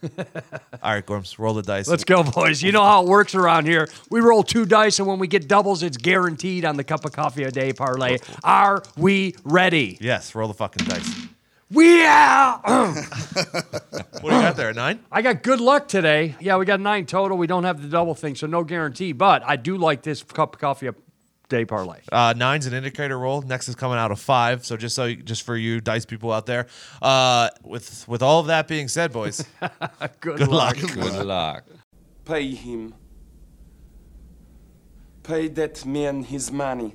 all 0.82 0.92
right, 0.94 1.04
Gorms, 1.04 1.38
roll 1.38 1.54
the 1.54 1.62
dice. 1.62 1.88
Let's 1.88 2.04
go, 2.04 2.22
boys. 2.22 2.62
You 2.62 2.72
know 2.72 2.84
how 2.84 3.02
it 3.02 3.08
works 3.08 3.34
around 3.34 3.66
here. 3.66 3.88
We 4.10 4.20
roll 4.20 4.42
two 4.42 4.64
dice, 4.64 4.98
and 4.98 5.08
when 5.08 5.18
we 5.18 5.26
get 5.26 5.48
doubles, 5.48 5.82
it's 5.82 5.96
guaranteed 5.96 6.64
on 6.64 6.76
the 6.76 6.84
cup 6.84 7.04
of 7.04 7.12
coffee 7.12 7.42
a 7.42 7.50
day 7.50 7.72
parlay. 7.72 8.18
Are 8.44 8.82
we 8.96 9.34
ready? 9.44 9.98
Yes, 10.00 10.34
roll 10.34 10.48
the 10.48 10.54
fucking 10.54 10.86
dice. 10.86 11.26
We 11.70 12.04
are. 12.04 12.62
What 14.20 14.30
do 14.30 14.36
you 14.36 14.42
got 14.42 14.56
there? 14.56 14.70
a 14.70 14.74
Nine. 14.74 14.98
I 15.12 15.22
got 15.22 15.44
good 15.44 15.60
luck 15.60 15.86
today. 15.86 16.34
Yeah, 16.40 16.56
we 16.56 16.64
got 16.64 16.80
nine 16.80 17.06
total. 17.06 17.38
We 17.38 17.46
don't 17.46 17.62
have 17.62 17.80
the 17.80 17.88
double 17.88 18.16
thing, 18.16 18.34
so 18.34 18.48
no 18.48 18.64
guarantee. 18.64 19.12
But 19.12 19.44
I 19.44 19.54
do 19.54 19.76
like 19.76 20.02
this 20.02 20.24
cup 20.24 20.54
of 20.56 20.60
coffee 20.60 20.88
a 20.88 20.94
day 21.48 21.64
parlay. 21.64 22.00
Uh, 22.12 22.34
nine's 22.36 22.66
an 22.66 22.74
indicator 22.74 23.18
roll. 23.18 23.42
Next 23.42 23.68
is 23.68 23.74
coming 23.74 23.98
out 23.98 24.10
of 24.10 24.20
five. 24.20 24.64
So 24.64 24.76
just 24.76 24.94
so 24.94 25.04
you, 25.06 25.16
just 25.16 25.42
for 25.42 25.56
you 25.56 25.80
dice 25.80 26.04
people 26.04 26.32
out 26.32 26.46
there, 26.46 26.66
uh, 27.02 27.48
with 27.64 28.06
with 28.08 28.22
all 28.22 28.40
of 28.40 28.46
that 28.46 28.68
being 28.68 28.88
said, 28.88 29.12
boys, 29.12 29.44
Good, 30.20 30.38
good 30.38 30.48
luck. 30.48 30.80
luck. 30.82 30.92
Good 30.94 31.26
luck. 31.26 31.64
Pay 32.24 32.54
him. 32.54 32.94
Pay 35.22 35.48
that 35.48 35.84
man 35.84 36.22
his 36.24 36.50
money. 36.50 36.94